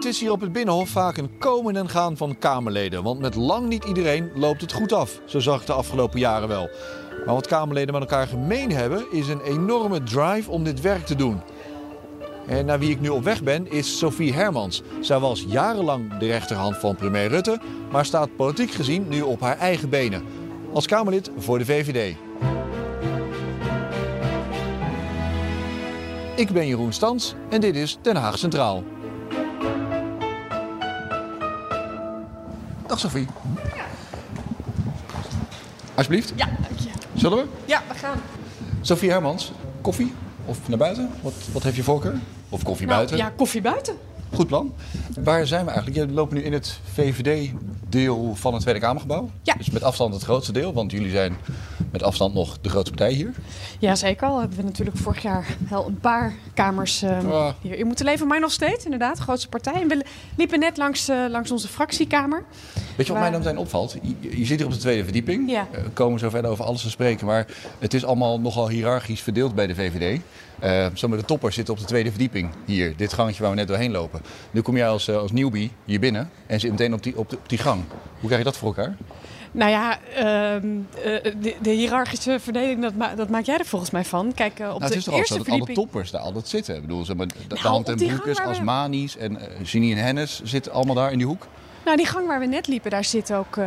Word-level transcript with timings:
Het 0.00 0.08
is 0.08 0.20
hier 0.20 0.32
op 0.32 0.40
het 0.40 0.52
Binnenhof 0.52 0.88
vaak 0.88 1.16
een 1.16 1.38
komen 1.38 1.76
en 1.76 1.88
gaan 1.88 2.16
van 2.16 2.38
Kamerleden. 2.38 3.02
Want 3.02 3.20
met 3.20 3.34
lang 3.34 3.68
niet 3.68 3.84
iedereen 3.84 4.30
loopt 4.34 4.60
het 4.60 4.72
goed 4.72 4.92
af. 4.92 5.20
Zo 5.24 5.38
zag 5.38 5.60
ik 5.60 5.66
de 5.66 5.72
afgelopen 5.72 6.18
jaren 6.18 6.48
wel. 6.48 6.68
Maar 7.26 7.34
wat 7.34 7.46
Kamerleden 7.46 7.92
met 7.92 8.02
elkaar 8.02 8.26
gemeen 8.26 8.72
hebben, 8.72 9.04
is 9.10 9.28
een 9.28 9.40
enorme 9.40 10.02
drive 10.02 10.50
om 10.50 10.64
dit 10.64 10.80
werk 10.80 11.06
te 11.06 11.14
doen. 11.14 11.40
En 12.46 12.66
naar 12.66 12.78
wie 12.78 12.90
ik 12.90 13.00
nu 13.00 13.08
op 13.08 13.24
weg 13.24 13.42
ben, 13.42 13.70
is 13.70 13.98
Sophie 13.98 14.32
Hermans. 14.32 14.82
Zij 15.00 15.18
was 15.18 15.44
jarenlang 15.48 16.18
de 16.18 16.26
rechterhand 16.26 16.76
van 16.76 16.96
premier 16.96 17.28
Rutte, 17.28 17.60
maar 17.90 18.04
staat 18.04 18.36
politiek 18.36 18.70
gezien 18.70 19.08
nu 19.08 19.22
op 19.22 19.40
haar 19.40 19.58
eigen 19.58 19.88
benen. 19.88 20.24
Als 20.72 20.86
Kamerlid 20.86 21.30
voor 21.38 21.58
de 21.58 21.64
VVD. 21.64 22.16
Ik 26.36 26.50
ben 26.50 26.66
Jeroen 26.66 26.92
Stans 26.92 27.34
en 27.50 27.60
dit 27.60 27.76
is 27.76 27.98
Den 28.02 28.16
Haag 28.16 28.38
Centraal. 28.38 28.84
Sophie. 33.00 33.26
Alsjeblieft. 35.94 36.32
Ja, 36.36 36.46
dank 36.46 36.78
je. 36.78 36.88
Zullen 37.14 37.38
we? 37.38 37.44
Ja, 37.64 37.82
we 37.88 37.94
gaan. 37.98 38.18
Sophie 38.80 39.10
Hermans, 39.10 39.52
koffie 39.80 40.12
of 40.44 40.68
naar 40.68 40.78
buiten? 40.78 41.10
Wat, 41.22 41.32
wat 41.52 41.62
heeft 41.62 41.76
je 41.76 41.82
voorkeur? 41.82 42.14
Of 42.48 42.62
koffie 42.62 42.86
Nou, 42.86 42.96
buiten? 42.98 43.16
ja, 43.16 43.32
koffie 43.36 43.60
buiten. 43.60 43.96
Goed 44.34 44.46
plan. 44.46 44.74
Waar 45.20 45.46
zijn 45.46 45.64
we 45.64 45.70
eigenlijk? 45.70 46.06
Je 46.08 46.14
loopt 46.14 46.32
nu 46.32 46.42
in 46.42 46.52
het 46.52 46.78
VVD-deel 46.92 48.34
van 48.34 48.52
het 48.52 48.62
Tweede 48.62 48.80
Kamergebouw. 48.80 49.30
Ja. 49.42 49.54
Dus 49.54 49.70
met 49.70 49.82
afstand 49.82 50.14
het 50.14 50.22
grootste 50.22 50.52
deel, 50.52 50.72
want 50.72 50.90
jullie 50.90 51.10
zijn 51.10 51.36
met 51.92 52.02
afstand 52.02 52.34
nog 52.34 52.58
de 52.60 52.68
grootste 52.68 52.90
partij 52.94 53.12
hier. 53.16 53.32
Ja, 53.78 53.94
zeker 53.94 54.26
al. 54.28 54.38
Hebben 54.38 54.56
we 54.56 54.62
natuurlijk 54.62 54.96
vorig 54.96 55.22
jaar 55.22 55.46
wel 55.70 55.86
een 55.86 55.98
paar 56.00 56.34
kamers 56.54 57.04
Ah. 57.04 57.48
hier 57.60 57.78
in 57.78 57.86
moeten 57.86 58.04
leven. 58.04 58.26
Maar 58.26 58.40
nog 58.40 58.52
steeds, 58.52 58.84
inderdaad, 58.84 59.18
grootste 59.18 59.48
partij. 59.48 59.72
En 59.82 59.88
we 59.88 60.04
liepen 60.36 60.58
net 60.58 60.76
langs, 60.76 61.08
eh, 61.08 61.16
langs 61.28 61.50
onze 61.50 61.68
fractiekamer. 61.68 62.44
Weet 62.96 63.06
je 63.06 63.12
wat 63.12 63.22
mij 63.22 63.30
dan 63.30 63.40
meteen 63.40 63.58
opvalt? 63.58 63.96
Je, 64.02 64.38
je 64.38 64.44
zit 64.46 64.58
hier 64.58 64.66
op 64.66 64.72
de 64.72 64.78
tweede 64.78 65.02
verdieping. 65.04 65.50
Ja. 65.50 65.66
Eh, 65.70 65.82
We 65.82 65.90
komen 65.90 66.18
zo 66.18 66.30
verder 66.30 66.50
over 66.50 66.64
alles 66.64 66.82
te 66.82 66.90
spreken. 66.90 67.26
Maar 67.26 67.46
het 67.78 67.94
is 67.94 68.04
allemaal 68.04 68.40
nogal 68.40 68.68
hiërarchisch 68.68 69.20
verdeeld 69.20 69.54
bij 69.54 69.66
de 69.66 69.74
VVD. 69.74 70.20
Eh 70.58 70.86
sommige 70.94 71.20
de 71.22 71.28
toppers 71.28 71.54
zitten 71.54 71.74
op 71.74 71.80
de 71.80 71.86
tweede 71.86 72.10
verdieping 72.10 72.50
hier. 72.64 72.96
Dit 72.96 73.12
gangetje 73.12 73.40
waar 73.42 73.50
we 73.50 73.56
net 73.56 73.68
doorheen 73.68 73.90
lopen. 73.90 74.20
Nu 74.50 74.60
kom 74.60 74.76
jij 74.76 74.88
als, 74.88 75.08
eh, 75.08 75.16
als 75.16 75.32
newbie 75.32 75.70
hier 75.84 76.00
binnen 76.00 76.30
en 76.46 76.60
zit 76.60 76.70
meteen 76.70 76.94
op 76.94 77.02
die, 77.02 77.18
op, 77.18 77.30
de- 77.30 77.36
op 77.36 77.48
die 77.48 77.58
gang. 77.58 77.82
Hoe 78.18 78.26
krijg 78.28 78.38
je 78.38 78.44
dat 78.44 78.56
voor 78.56 78.68
elkaar? 78.68 78.96
Nou 79.52 79.70
ja, 79.70 79.98
ehm, 80.14 80.66
eh, 81.04 81.32
de, 81.40 81.54
de 81.62 81.70
hiërarchische 81.70 82.38
verdeling, 82.40 82.82
dat, 82.82 82.94
ma- 82.94 83.14
dat 83.14 83.28
maak 83.28 83.44
jij 83.44 83.58
er 83.58 83.64
volgens 83.64 83.90
mij 83.90 84.04
van. 84.04 84.32
Kijk, 84.34 84.58
eh, 84.58 84.64
op 84.66 84.70
Nou, 84.80 84.82
het 84.82 84.92
de 84.92 84.98
is 84.98 85.04
toch 85.04 85.14
ook 85.14 85.26
zo 85.26 85.34
eerste 85.34 85.50
dat 85.50 85.60
alle 85.60 85.74
toppers 85.74 86.10
daar 86.10 86.20
altijd 86.20 86.48
zitten. 86.48 86.74
Ik 86.74 86.80
bedoel, 86.80 87.04
zeg 87.04 87.16
maar, 87.16 87.26
de, 87.26 87.34
de 87.48 87.54
Nou, 87.54 87.66
Hand 87.66 87.88
op 87.88 88.00
en 88.00 88.06
Broekers, 88.06 88.38
Asmani's 88.40 89.16
en 89.16 89.36
eh 89.40 89.64
Janine 89.64 90.00
en 90.00 90.04
Hennis 90.04 90.40
zitten 90.44 90.72
allemaal 90.72 90.94
daar 90.94 91.12
in 91.12 91.18
die 91.18 91.26
hoek. 91.26 91.46
Nou, 91.84 91.96
die 91.96 92.06
gang 92.06 92.26
waar 92.26 92.40
we 92.40 92.46
net 92.46 92.66
liepen, 92.66 92.90
daar 92.90 93.04
zit 93.04 93.32
ook 93.32 93.56
eh, 93.56 93.66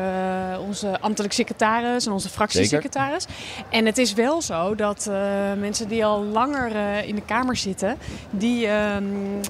onze 0.67 0.99
ambtelijk 0.99 1.33
secretaris 1.33 2.05
en 2.05 2.11
onze 2.11 2.29
fractiesecretaris. 2.29 3.25
En 3.69 3.85
het 3.85 3.97
is 3.97 4.13
wel 4.13 4.41
zo 4.41 4.75
dat 4.75 5.07
eh, 5.07 5.15
mensen 5.57 5.87
die 5.87 6.05
al 6.05 6.23
langer 6.23 6.75
eh, 6.75 7.07
in 7.07 7.15
de 7.15 7.21
Kamer 7.21 7.55
zitten, 7.57 7.97
die, 8.29 8.67
ehm, 8.67 9.03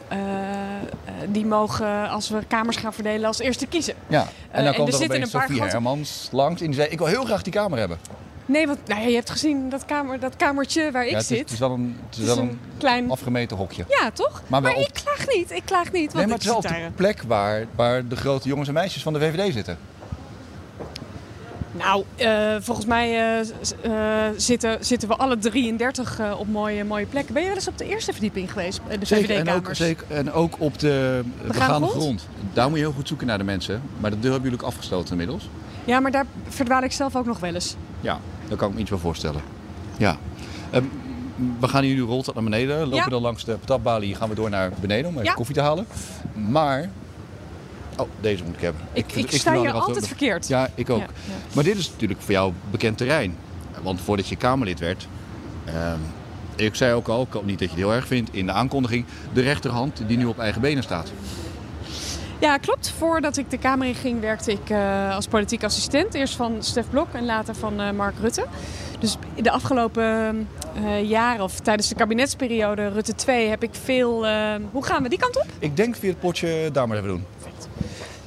eh, 0.08 0.18
eh, 0.18 0.84
die 1.28 1.46
mogen, 1.46 2.10
als 2.10 2.30
we 2.30 2.40
kamers 2.48 2.78
gaan 2.78 2.94
verdelen, 2.94 3.26
als 3.28 3.40
eerste 3.40 3.66
kiezen. 3.68 3.94
Ja, 4.08 4.28
en 4.52 4.64
dan 4.64 4.66
er 4.66 4.74
komt 4.80 4.88
er 4.88 4.94
zitten 4.94 5.16
opeens 5.18 5.34
een 5.34 5.40
paar 5.40 5.50
grote- 5.50 5.72
Hermans 5.72 6.30
langs 6.32 6.62
en 6.62 6.68
die 6.68 6.76
zei... 6.76 6.88
ik 6.90 6.98
wil 6.98 7.08
heel 7.08 7.24
graag 7.26 7.42
die 7.42 7.54
kamer 7.54 7.80
hebben. 7.80 7.98
Nee, 8.46 8.68
want 8.68 8.80
nou 8.88 9.02
ja, 9.02 9.08
je 9.08 9.16
hebt 9.16 9.30
gezien 9.30 9.70
dat, 9.70 9.86
kamer, 9.86 10.20
dat 10.20 10.36
kamertje 10.36 10.92
waar 10.92 11.04
ik 11.04 11.10
ja, 11.10 11.16
het, 11.18 11.24
is, 11.24 11.38
zit. 11.38 11.40
het 11.40 11.52
is 11.52 11.60
wel 11.60 11.72
een, 11.72 11.98
het 12.10 12.18
is 12.18 12.20
Het 12.20 12.30
is 12.30 12.36
wel 12.36 12.44
een 12.44 12.60
klein... 12.78 13.12
afgemeten 13.12 13.58
hokje. 13.58 13.86
Ja, 13.90 14.12
toch? 14.12 14.42
Maar 14.48 14.62
Maar, 14.62 14.74
wel 14.74 14.82
op- 14.82 14.88
ik 14.88 14.94
klaag 15.04 15.26
niet, 15.36 15.52
ik 15.52 15.62
klaag 15.66 15.92
niet. 15.92 16.14
Want 16.14 16.14
Nee, 16.14 16.26
maar 16.26 16.26
ik 16.26 16.32
het 16.32 16.42
is 16.42 16.48
wel 16.48 16.58
op 16.58 16.68
de 16.92 16.96
plek 16.96 17.22
waar, 17.28 17.66
waar 17.76 18.08
de 18.08 18.16
grote 18.16 18.48
jongens 18.48 18.68
en 18.68 18.74
meisjes 18.74 19.04
van 19.04 19.14
de 19.14 19.20
VVD 19.20 19.54
zitten. 19.54 19.78
Nou, 21.72 22.04
eh, 22.16 22.56
volgens 22.60 22.86
mij 22.86 23.10
eh, 23.10 23.40
eh, 24.30 24.34
zitten, 24.38 24.86
zitten 24.86 25.08
we 25.08 25.16
alle 25.16 25.38
33 25.38 26.20
eh, 26.20 26.40
op 26.40 26.48
mooie, 26.48 26.84
mooie 26.84 27.06
plekken. 27.06 27.34
Ben 27.34 27.42
je 27.42 27.48
wel 27.48 27.58
eens 27.58 27.68
op 27.68 27.78
de 27.78 27.86
eerste 27.86 28.12
verdieping 28.12 28.52
geweest? 28.52 28.82
De 29.00 29.06
Zeker, 29.06 29.30
en 29.36 29.40
ook, 29.42 29.46
VVD-kamers? 29.48 29.78
zeker, 29.78 30.06
en 30.10 30.32
ook 30.32 30.56
op 30.60 30.80
de 30.80 31.22
Begaande 31.24 31.48
begaande 31.54 31.88
grond? 31.88 32.02
grond. 32.02 32.28
Daar 32.54 32.70
moet 32.70 32.78
je 32.78 32.84
heel 32.84 32.94
goed 32.94 33.08
zoeken 33.08 33.28
naar 33.28 33.38
de 33.38 33.44
mensen. 33.44 33.82
Maar 34.00 34.10
dat 34.12 34.22
deel 34.22 34.32
hebben 34.32 34.50
jullie 34.50 34.66
ook 34.66 34.72
afgesloten 34.72 35.12
inmiddels. 35.12 35.50
Ja, 35.86 36.00
maar 36.00 36.12
daar 36.12 36.26
verdwaal 36.50 36.84
ik 36.84 36.92
zelf 36.92 37.16
ook 37.16 37.26
nog 37.26 37.40
wel 37.40 37.54
eens. 37.54 37.76
Ja, 38.04 38.20
dat 38.48 38.58
kan 38.58 38.68
ik 38.70 38.74
me 38.76 38.80
iets 38.82 38.90
wel 38.90 39.00
voorstellen. 39.00 39.42
Ja. 39.98 40.18
Ehm, 40.72 40.84
we 41.60 41.68
gaan 41.68 41.84
hier 41.84 41.96
nu 41.96 42.02
roltrap 42.02 42.36
naar 42.36 42.44
beneden. 42.44 42.80
Lopen 42.80 42.96
Ja. 42.98 43.06
dan 43.08 43.22
langs 43.22 43.46
de 43.46 43.52
patatbalie. 43.58 44.16
Gaan 44.16 44.30
we 44.30 44.36
door 44.36 44.50
naar 44.50 44.72
beneden 44.82 45.06
om 45.06 45.14
even 45.14 45.26
Ja. 45.26 45.34
koffie 45.34 45.56
te 45.56 45.62
halen. 45.62 45.86
Maar... 46.34 46.90
Oh, 47.98 48.08
deze 48.22 48.44
moet 48.44 48.56
ik 48.56 48.62
hebben. 48.62 48.82
Ik, 48.94 49.12
ik, 49.12 49.32
sta 49.32 49.54
hier 49.54 49.72
wel 49.72 49.82
altijd 49.82 50.08
verkeerd. 50.08 50.48
Ja, 50.48 50.70
ik 50.76 50.90
ook. 50.90 51.00
Ja. 51.00 51.08
Maar 51.54 51.64
dit 51.64 51.78
is 51.78 51.90
natuurlijk 51.92 52.22
voor 52.22 52.32
jou 52.32 52.54
bekend 52.72 52.98
terrein. 52.98 53.36
Want 53.82 54.02
voordat 54.02 54.28
je 54.28 54.36
Kamerlid 54.36 54.80
werd... 54.80 55.08
ehm, 55.66 56.00
ik 56.56 56.76
zei 56.76 56.94
ook 56.94 57.08
al, 57.08 57.22
ik 57.22 57.34
hoop 57.34 57.46
niet 57.46 57.60
dat 57.60 57.70
je 57.70 57.76
het 57.76 57.84
heel 57.86 57.94
erg 57.94 58.08
vindt... 58.08 58.34
in 58.34 58.46
de 58.46 58.52
aankondiging, 58.52 59.06
de 59.34 59.42
rechterhand 59.42 60.02
die 60.08 60.18
nu 60.18 60.26
op 60.26 60.40
eigen 60.40 60.62
benen 60.62 60.84
staat. 60.84 61.12
Ja, 62.44 62.58
klopt. 62.58 62.90
Voordat 62.98 63.38
ik 63.38 63.50
de 63.50 63.58
Kamer 63.58 63.88
in 63.88 63.96
ging, 63.96 64.20
werkte 64.20 64.52
ik 64.52 64.70
eh, 64.70 65.16
als 65.16 65.28
politiek 65.28 65.64
assistent. 65.64 66.14
Eerst 66.14 66.36
van 66.36 66.56
Stef 66.60 66.90
Blok 66.90 67.08
en 67.14 67.26
later 67.26 67.56
van 67.56 67.82
eh, 67.82 67.92
Mark 67.92 68.14
Rutte. 68.22 68.46
Dus 69.00 69.18
de 69.42 69.52
afgelopen 69.52 70.48
eh, 70.76 71.10
jaren, 71.10 71.44
of 71.44 71.60
tijdens 71.60 71.88
de 71.90 71.96
kabinetsperiode 71.96 72.88
Rutte 72.88 73.16
2, 73.16 73.48
heb 73.50 73.64
ik 73.64 73.70
veel... 73.84 74.26
hoe 74.72 74.84
gaan 74.86 75.04
we 75.04 75.10
die 75.10 75.20
kant 75.20 75.38
op? 75.38 75.46
Ik 75.60 75.76
denk 75.76 75.96
via 75.96 76.10
het 76.10 76.20
potje 76.20 76.70
daar 76.72 76.88
maar 76.88 76.98
even 76.98 77.10
doen. 77.10 77.26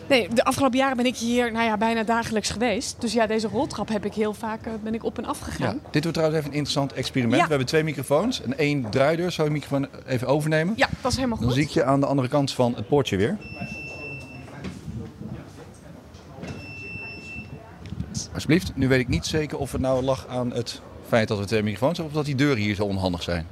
Nee, 0.09 0.29
de 0.29 0.45
afgelopen 0.45 0.79
jaren 0.79 0.97
ben 0.97 1.07
ik 1.07 1.17
hier 1.17 1.53
nou 1.53 1.65
ja, 1.65 1.77
bijna 1.77 2.03
dagelijks 2.03 2.51
geweest. 2.51 3.01
Dus 3.01 3.13
ja, 3.13 3.27
deze 3.27 3.49
roltrap 3.49 3.89
heb 3.89 4.05
ik 4.05 4.15
heel 4.15 4.35
vaak 4.35 4.61
ben 4.83 4.95
ik 4.95 5.05
op 5.05 5.19
en 5.19 5.25
af 5.25 5.39
Ja. 5.39 5.45
gegaan. 5.45 5.81
Dit 5.91 6.03
wordt 6.03 6.13
trouwens 6.19 6.39
even 6.39 6.51
een 6.51 6.57
interessant 6.57 6.93
experiment. 6.93 7.37
Ja. 7.37 7.43
We 7.43 7.49
hebben 7.49 7.67
twee 7.69 7.85
microfoons 7.85 8.43
en 8.43 8.59
één 8.59 8.91
draaideur. 8.91 9.31
Zou 9.31 9.49
je 9.49 9.53
microfoon 9.55 9.89
even 10.07 10.27
overnemen? 10.27 10.75
Ja, 10.77 10.89
dat 11.03 11.11
is 11.11 11.17
helemaal 11.17 11.39
Dan 11.39 11.47
goed. 11.47 11.57
zie 11.57 11.65
ik 11.67 11.71
je 11.71 11.85
aan 11.85 12.01
de 12.01 12.07
andere 12.07 12.29
kant 12.29 12.53
van 12.53 12.75
het 12.77 12.89
poortje 12.89 13.17
weer. 13.17 13.37
Alsjeblieft, 18.37 18.73
nu 18.75 18.89
weet 18.89 19.01
ik 19.01 19.09
niet 19.09 19.27
zeker 19.27 19.59
of 19.59 19.73
het 19.73 19.81
nou 19.81 20.03
lag 20.03 20.27
aan 20.29 20.53
het 20.53 20.81
feit 21.09 21.29
dat 21.29 21.39
we 21.39 21.45
twee 21.45 21.63
microfoons 21.63 21.99
hebben... 21.99 22.15
of 22.17 22.25
dat 22.25 22.27
die 22.37 22.45
deuren 22.47 22.63
hier 22.63 22.75
zo 22.75 22.85
onhandig 22.85 23.23
zijn. 23.23 23.47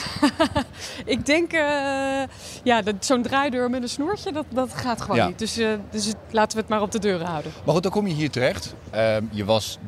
Ik 1.04 1.26
denk, 1.26 1.52
eh, 1.52 2.22
ja, 2.62 2.82
dat- 2.82 2.94
zo'n 3.04 3.22
draaideur 3.22 3.70
met 3.70 3.82
een 3.82 3.88
snoertje, 3.88 4.32
dat, 4.32 4.44
dat 4.48 4.72
gaat 4.74 5.00
gewoon 5.00 5.16
Ja. 5.16 5.26
niet. 5.26 5.38
Dus, 5.38 5.56
eh, 5.56 5.68
dus 5.90 6.12
laten 6.30 6.56
we 6.56 6.60
het 6.62 6.70
maar 6.70 6.82
op 6.82 6.90
de 6.90 6.98
deuren 6.98 7.26
houden. 7.26 7.52
Maar 7.64 7.74
goed, 7.74 7.82
dan 7.82 7.92
kom 7.92 8.06
je 8.06 8.14
hier 8.14 8.30
terecht. 8.30 8.74
Ehm, 8.90 9.24
je 9.30 9.44
was 9.44 9.78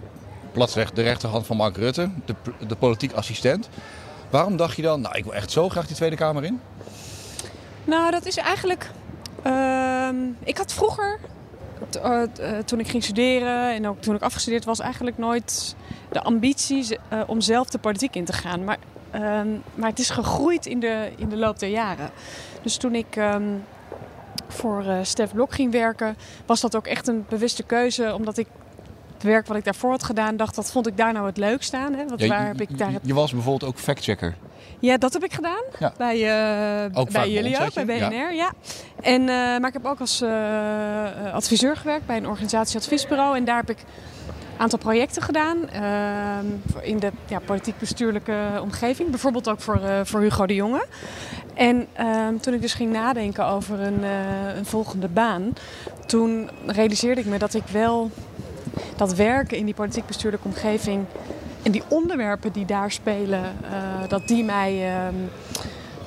platsrecht 0.52 0.96
de 0.96 1.02
rechterhand 1.02 1.46
van 1.46 1.56
Mark 1.56 1.76
Rutte, 1.76 2.10
de, 2.24 2.34
de 2.66 2.76
politiek 2.76 3.12
assistent. 3.12 3.68
Waarom 4.30 4.56
dacht 4.56 4.76
je 4.76 4.82
dan, 4.82 5.00
nou 5.00 5.16
ik 5.16 5.24
wil 5.24 5.34
echt 5.34 5.50
zo 5.50 5.68
graag 5.68 5.86
die 5.86 5.96
Tweede 5.96 6.16
Kamer 6.16 6.44
in? 6.44 6.60
Nou, 7.84 8.10
dat 8.10 8.26
is 8.26 8.36
eigenlijk. 8.36 8.90
ehm, 9.42 10.16
ik 10.44 10.56
had 10.58 10.72
vroeger, 10.72 11.18
eh, 12.02 12.22
eh, 12.22 12.64
toen 12.64 12.80
ik 12.80 12.88
ging 12.88 13.04
studeren 13.04 13.74
en 13.74 13.88
ook 13.88 14.00
toen 14.00 14.14
ik 14.14 14.22
afgestudeerd 14.22 14.64
was, 14.64 14.80
eigenlijk 14.80 15.18
nooit 15.18 15.76
de 16.12 16.22
ambitie 16.22 16.98
eh, 17.08 17.20
om 17.26 17.40
zelf 17.40 17.68
de 17.68 17.78
politiek 17.78 18.14
in 18.14 18.24
te 18.24 18.32
gaan. 18.32 18.64
Maar, 18.64 18.78
ehm, 19.10 19.48
maar 19.74 19.88
het 19.88 19.98
is 19.98 20.10
gegroeid 20.10 20.66
in 20.66 20.80
de, 20.80 21.10
in 21.16 21.28
de 21.28 21.36
loop 21.36 21.58
der 21.58 21.68
jaren. 21.68 22.10
Dus 22.62 22.76
toen 22.76 22.94
ik 22.94 23.16
ehm, 23.16 23.48
voor 24.48 24.84
Stef 25.02 25.32
Blok 25.32 25.54
ging 25.54 25.72
werken, 25.72 26.16
was 26.46 26.60
dat 26.60 26.76
ook 26.76 26.86
echt 26.86 27.08
een 27.08 27.24
bewuste 27.28 27.62
keuze, 27.62 28.14
omdat 28.14 28.38
ik. 28.38 28.46
Het 29.18 29.26
werk 29.26 29.46
wat 29.46 29.56
ik 29.56 29.64
daarvoor 29.64 29.90
had 29.90 30.02
gedaan, 30.02 30.36
dacht 30.36 30.54
dat 30.54 30.70
vond 30.70 30.86
ik 30.86 30.96
daar 30.96 31.12
nou 31.12 31.26
het 31.26 31.36
leukst 31.36 31.74
aan. 31.74 31.92
Hè? 31.94 32.00
Ja, 32.02 32.06
waar 32.28 32.40
je, 32.40 32.46
heb 32.46 32.60
ik 32.60 32.78
daar 32.78 32.88
je- 32.88 32.94
het... 32.94 33.06
je 33.06 33.14
was 33.14 33.32
bijvoorbeeld 33.32 33.70
ook 33.72 33.78
factchecker. 33.78 34.34
Ja, 34.80 34.96
dat 34.98 35.12
heb 35.12 35.24
ik 35.24 35.32
gedaan. 35.32 35.62
Ja. 35.78 35.92
Bij, 35.96 36.14
eh, 36.14 37.04
bij 37.12 37.30
jullie 37.30 37.60
ook, 37.60 37.74
bij? 37.74 37.84
BNR. 37.84 38.34
Ja. 38.34 38.52
En, 39.00 39.20
eh, 39.20 39.26
maar 39.28 39.66
ik 39.66 39.72
heb 39.72 39.86
ook 39.86 40.00
als 40.00 40.20
eh, 40.20 41.32
adviseur 41.32 41.76
gewerkt 41.76 42.06
bij 42.06 42.16
een 42.16 42.28
organisatieadviesbureau. 42.28 43.36
En 43.36 43.44
daar 43.44 43.56
heb 43.56 43.70
ik 43.70 43.78
een 43.78 44.60
aantal 44.60 44.78
projecten 44.78 45.22
gedaan. 45.22 45.68
ehm, 45.68 46.46
in 46.80 46.98
de 46.98 47.10
ja, 47.26 47.38
politiek-bestuurlijke 47.38 48.36
omgeving. 48.62 49.10
Bijvoorbeeld 49.10 49.48
ook 49.48 49.60
voor, 49.60 49.80
voor 50.04 50.20
Hugo 50.20 50.46
de 50.46 50.54
Jonge. 50.54 50.86
En 51.54 51.86
ehm, 51.92 52.36
toen 52.36 52.54
ik 52.54 52.60
dus 52.60 52.74
ging 52.74 52.92
nadenken 52.92 53.46
over 53.46 53.80
een, 53.80 54.02
een 54.56 54.66
volgende 54.66 55.08
baan. 55.08 55.52
Toen 56.06 56.50
realiseerde 56.66 57.20
ik 57.20 57.26
me 57.26 57.38
dat 57.38 57.54
ik 57.54 57.62
wel 57.72 58.10
dat 58.96 59.14
werken 59.14 59.56
in 59.56 59.64
die 59.64 59.74
politiek-bestuurlijke 59.74 60.46
omgeving 60.48 61.04
en 61.62 61.72
die 61.72 61.82
onderwerpen 61.88 62.52
die 62.52 62.64
daar 62.64 62.90
spelen, 62.92 63.44
eh, 63.44 64.08
dat 64.08 64.28
die 64.28 64.44
mij 64.44 64.94
ehm, 64.94 65.14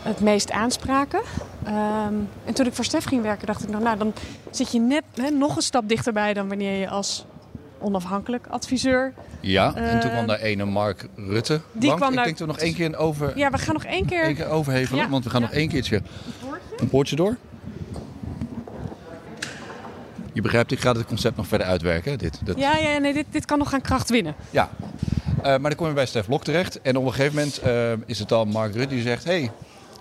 het 0.01 0.19
meest 0.19 0.51
aanspraken. 0.51 1.21
Ehm, 1.63 2.13
en 2.45 2.53
toen 2.53 2.65
ik 2.65 2.73
voor 2.73 2.85
Stef 2.85 3.03
ging 3.05 3.21
werken, 3.21 3.47
dacht 3.47 3.63
ik 3.63 3.69
nou, 3.69 3.83
nou 3.83 3.97
dan 3.97 4.13
zit 4.49 4.71
je 4.71 4.79
net 4.79 5.03
hè, 5.15 5.29
nog 5.29 5.55
een 5.55 5.61
stap 5.61 5.89
dichterbij 5.89 6.33
dan 6.33 6.47
wanneer 6.47 6.79
je 6.79 6.89
als 6.89 7.25
onafhankelijk 7.79 8.47
adviseur. 8.49 9.13
Ja, 9.39 9.75
en 9.75 9.99
toen 9.99 10.09
Eh, 10.09 10.15
kwam 10.15 10.27
daar 10.27 10.39
ene 10.39 10.65
Mark 10.65 11.07
Rutte 11.15 11.61
die 11.71 11.95
kwam 11.95 12.17
Ik 12.17 12.23
denk 12.23 12.39
nog 12.39 12.57
één 12.57 12.73
keer 12.73 12.85
een 12.85 12.95
over, 12.95 13.37
Ja, 13.37 13.49
we 13.49 13.57
gaan 13.57 13.73
nog 13.73 13.83
één 13.85 14.05
keer. 14.05 14.23
één 14.23 14.35
keer 14.35 14.47
overhevelen, 14.49 15.03
Ja. 15.03 15.09
want 15.09 15.23
we 15.23 15.29
gaan 15.29 15.41
Ja. 15.41 15.47
nog 15.47 15.55
één 15.55 15.69
keertje 15.69 16.01
een 16.77 16.89
poortje 16.89 17.15
door. 17.15 17.35
Je 20.33 20.41
begrijpt, 20.41 20.71
ik 20.71 20.79
ga 20.79 20.93
het 20.93 21.05
concept 21.05 21.37
nog 21.37 21.47
verder 21.47 21.67
uitwerken. 21.67 22.17
Dit, 22.17 22.39
dat... 22.43 22.57
Ja, 22.57 22.77
ja 22.77 22.97
nee, 22.97 23.13
dit, 23.13 23.25
dit 23.29 23.45
kan 23.45 23.57
nog 23.57 23.73
aan 23.73 23.81
kracht 23.81 24.09
winnen. 24.09 24.35
Ja, 24.49 24.69
uh, 25.37 25.43
maar 25.43 25.61
dan 25.61 25.75
kom 25.75 25.87
je 25.87 25.93
bij 25.93 26.05
Stef 26.05 26.25
Blok 26.25 26.43
terecht. 26.43 26.81
En 26.81 26.97
op 26.97 27.05
een 27.05 27.13
gegeven 27.13 27.35
moment 27.35 27.61
uh, 27.65 27.91
is 28.05 28.19
het 28.19 28.29
dan 28.29 28.47
Mark 28.47 28.73
Rutte 28.73 28.95
die 28.95 29.03
zegt... 29.03 29.23
hey, 29.23 29.51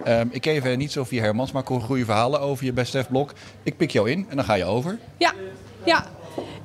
um, 0.07 0.29
ik 0.33 0.41
ken 0.41 0.55
je 0.55 0.77
niet 0.77 0.93
zo 0.93 1.05
via 1.05 1.23
Hermans, 1.23 1.53
maar 1.53 1.63
ik 1.63 1.69
hoor 1.69 1.81
goede 1.81 2.05
verhalen 2.05 2.41
over 2.41 2.65
je 2.65 2.73
bij 2.73 2.85
Stef 2.85 3.09
Blok. 3.09 3.33
Ik 3.63 3.77
pik 3.77 3.91
jou 3.91 4.11
in 4.11 4.27
en 4.29 4.37
dan 4.37 4.45
ga 4.45 4.55
je 4.55 4.65
over. 4.65 4.99
Ja, 5.17 5.33
ja. 5.85 6.07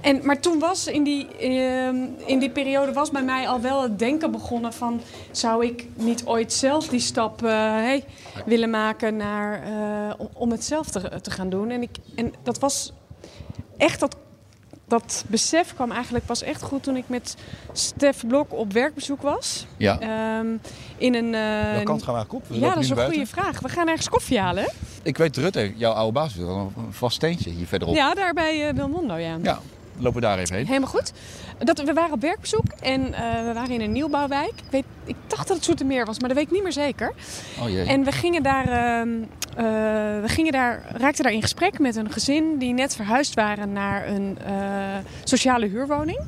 En, 0.01 0.19
maar 0.23 0.39
toen 0.39 0.59
was 0.59 0.87
in 0.87 1.03
die, 1.03 1.27
uh, 1.41 1.87
in 2.25 2.39
die 2.39 2.49
periode 2.49 2.93
was 2.93 3.11
bij 3.11 3.23
mij 3.23 3.47
al 3.47 3.61
wel 3.61 3.81
het 3.81 3.99
denken 3.99 4.31
begonnen 4.31 4.73
van... 4.73 5.01
zou 5.31 5.65
ik 5.65 5.87
niet 5.95 6.25
ooit 6.25 6.53
zelf 6.53 6.87
die 6.87 6.99
stap 6.99 7.43
uh, 7.43 7.49
hey, 7.49 8.03
willen 8.45 8.69
maken 8.69 9.15
naar, 9.15 9.63
om 10.33 10.51
het 10.51 10.63
zelf 10.63 10.89
te, 10.89 11.21
te, 11.21 11.31
gaan 11.31 11.49
doen. 11.49 11.69
En, 11.69 11.81
ik, 11.81 11.97
en 12.15 12.33
dat 12.43 12.59
was 12.59 12.93
echt 13.77 13.99
dat, 13.99 14.15
dat 14.87 15.25
besef 15.27 15.73
kwam 15.73 15.91
eigenlijk 15.91 16.25
pas 16.25 16.41
echt 16.41 16.61
goed 16.61 16.83
toen 16.83 16.95
ik 16.95 17.03
met 17.07 17.35
Stef 17.71 18.27
Blok 18.27 18.53
op 18.53 18.73
werkbezoek 18.73 19.21
was. 19.21 19.65
Ja. 19.77 20.39
Um, 20.39 20.61
in 20.97 21.15
een, 21.15 21.33
uh, 21.33 21.71
Welke 21.71 21.83
kant 21.83 22.03
gaan 22.03 22.13
we 22.13 22.19
eigenlijk 22.19 22.33
op? 22.33 22.55
ja, 22.55 22.73
dat 22.73 22.83
is 22.83 22.89
een 22.89 23.05
goede 23.05 23.25
vraag. 23.25 23.59
We 23.59 23.69
gaan 23.69 23.87
ergens 23.87 24.09
koffie 24.09 24.39
halen. 24.39 24.71
Ik 25.03 25.17
weet 25.17 25.37
Rutte, 25.37 25.73
jouw 25.75 25.93
oude 25.93 26.11
baas, 26.11 26.35
een 26.35 26.71
vast 26.89 27.15
steentje 27.15 27.49
hier 27.49 27.67
verderop. 27.67 27.95
Ja, 27.95 28.13
daar 28.13 28.33
bij 28.33 28.67
uh, 28.67 28.73
Belmondo, 28.73 29.15
ja. 29.15 29.37
Ja, 29.41 29.59
lopen 29.97 30.21
we 30.21 30.27
daar 30.27 30.39
even 30.39 30.55
heen. 30.55 30.65
Helemaal 30.65 30.89
goed. 30.89 31.11
Dat, 31.59 31.81
we 31.83 31.93
waren 31.93 32.11
op 32.13 32.21
werkbezoek 32.21 32.65
en 32.81 33.01
uh, 33.07 33.17
we 33.45 33.51
waren 33.53 33.71
in 33.71 33.81
een 33.81 33.91
nieuwbouwwijk. 33.91 34.49
Ik, 34.55 34.71
weet, 34.71 34.85
ik 35.05 35.15
dacht 35.27 35.47
dat 35.47 35.55
het 35.57 35.65
Zoetermeer 35.65 36.05
was, 36.05 36.19
maar 36.19 36.27
dat 36.29 36.37
weet 36.37 36.47
ik 36.47 36.53
niet 36.53 36.63
meer 36.63 36.71
zeker. 36.71 37.13
Oh 37.61 37.69
jee. 37.69 37.85
En 37.85 38.03
we 38.03 38.11
gingen 38.11 38.43
daar, 38.43 38.67
uh, 38.67 39.11
uh, 39.11 39.21
we 40.21 40.27
gingen 40.27 40.51
daar, 40.51 40.81
raakten 40.97 41.23
daar 41.23 41.33
in 41.33 41.41
gesprek 41.41 41.79
met 41.79 41.95
een 41.95 42.11
gezin 42.11 42.57
die 42.57 42.73
net 42.73 42.95
verhuisd 42.95 43.33
waren 43.33 43.73
naar 43.73 44.07
een 44.07 44.37
sociale 45.23 45.65
huurwoning. 45.67 46.19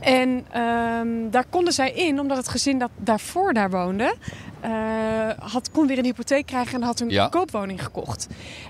En 0.00 0.46
ehm, 0.50 1.30
daar 1.30 1.44
konden 1.50 1.72
zij 1.72 1.92
in, 1.92 2.20
omdat 2.20 2.36
het 2.36 2.48
gezin 2.48 2.78
dat 2.78 2.90
daarvoor 2.96 3.52
daar 3.52 3.70
woonde, 3.70 4.14
had, 5.38 5.70
kon 5.70 5.86
weer 5.86 5.98
een 5.98 6.04
hypotheek 6.04 6.46
krijgen 6.46 6.74
en 6.80 6.82
had 6.86 7.00
een 7.00 7.08
Ja. 7.10 7.28
koopwoning 7.28 7.82
gekocht. 7.84 8.26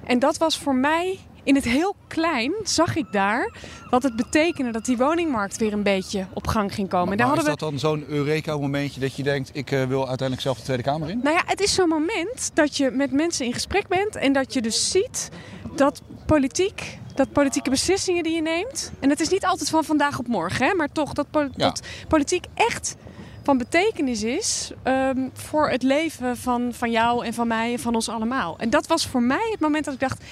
En 0.06 0.18
dat 0.18 0.38
was 0.38 0.58
voor 0.58 0.74
mij 0.74 1.18
in 1.44 1.54
het 1.54 1.64
heel 1.64 1.94
klein 2.08 2.52
zag 2.62 2.96
ik 2.96 3.06
daar 3.12 3.52
wat 3.90 4.02
het 4.02 4.16
betekende 4.16 4.70
dat 4.70 4.84
die 4.84 4.96
woningmarkt 4.96 5.56
weer 5.56 5.72
een 5.72 5.82
beetje 5.82 6.26
op 6.32 6.46
gang 6.46 6.74
ging 6.74 6.88
komen. 6.88 7.04
Maar, 7.08 7.12
En 7.12 7.18
daar 7.18 7.26
maar 7.26 7.36
is 7.36 7.46
hadden 7.46 7.68
we... 7.68 7.78
dat 7.78 7.90
dan 7.90 8.06
zo'n 8.08 8.16
Eureka-momentje 8.16 9.00
dat 9.00 9.14
je 9.14 9.22
denkt... 9.22 9.50
ik 9.52 9.70
uh, 9.70 9.84
wil 9.84 9.98
uiteindelijk 10.08 10.40
zelf 10.40 10.56
de 10.56 10.62
Tweede 10.62 10.82
Kamer 10.82 11.08
in? 11.10 11.20
Nou 11.22 11.36
ja, 11.36 11.42
het 11.46 11.60
is 11.60 11.74
zo'n 11.74 11.88
moment 11.88 12.50
dat 12.54 12.76
je 12.76 12.90
met 12.90 13.12
mensen 13.12 13.46
in 13.46 13.52
gesprek 13.52 13.88
bent 13.88 14.16
en 14.16 14.32
dat 14.32 14.54
je 14.54 14.62
dus 14.62 14.90
ziet 14.90 15.28
dat 15.76 16.02
politiek, 16.26 16.98
dat 17.14 17.32
politieke 17.32 17.70
beslissingen 17.70 18.22
die 18.22 18.34
je 18.34 18.42
neemt, 18.42 18.92
en 19.00 19.10
het 19.10 19.20
is 19.20 19.28
niet 19.28 19.44
altijd 19.44 19.70
van 19.70 19.84
vandaag 19.84 20.18
op 20.18 20.26
morgen, 20.26 20.66
hè, 20.66 20.74
maar 20.74 20.92
toch 20.92 21.12
dat, 21.12 21.30
po 21.30 21.40
Ja. 21.40 21.48
dat 21.56 21.82
politiek 22.08 22.44
echt 22.54 22.96
van 23.42 23.58
betekenis 23.58 24.22
is 24.22 24.72
um, 24.84 25.30
voor 25.32 25.70
het 25.70 25.82
leven 25.82 26.36
van, 26.36 26.72
van 26.72 26.90
jou 26.90 27.24
en 27.24 27.34
van 27.34 27.46
mij 27.46 27.72
en 27.72 27.78
van 27.78 27.94
ons 27.94 28.08
allemaal. 28.08 28.58
En 28.58 28.70
dat 28.70 28.86
was 28.86 29.06
voor 29.06 29.22
mij 29.22 29.48
het 29.50 29.60
moment 29.60 29.84
dat 29.84 29.94
ik 29.94 30.00
dacht, 30.00 30.24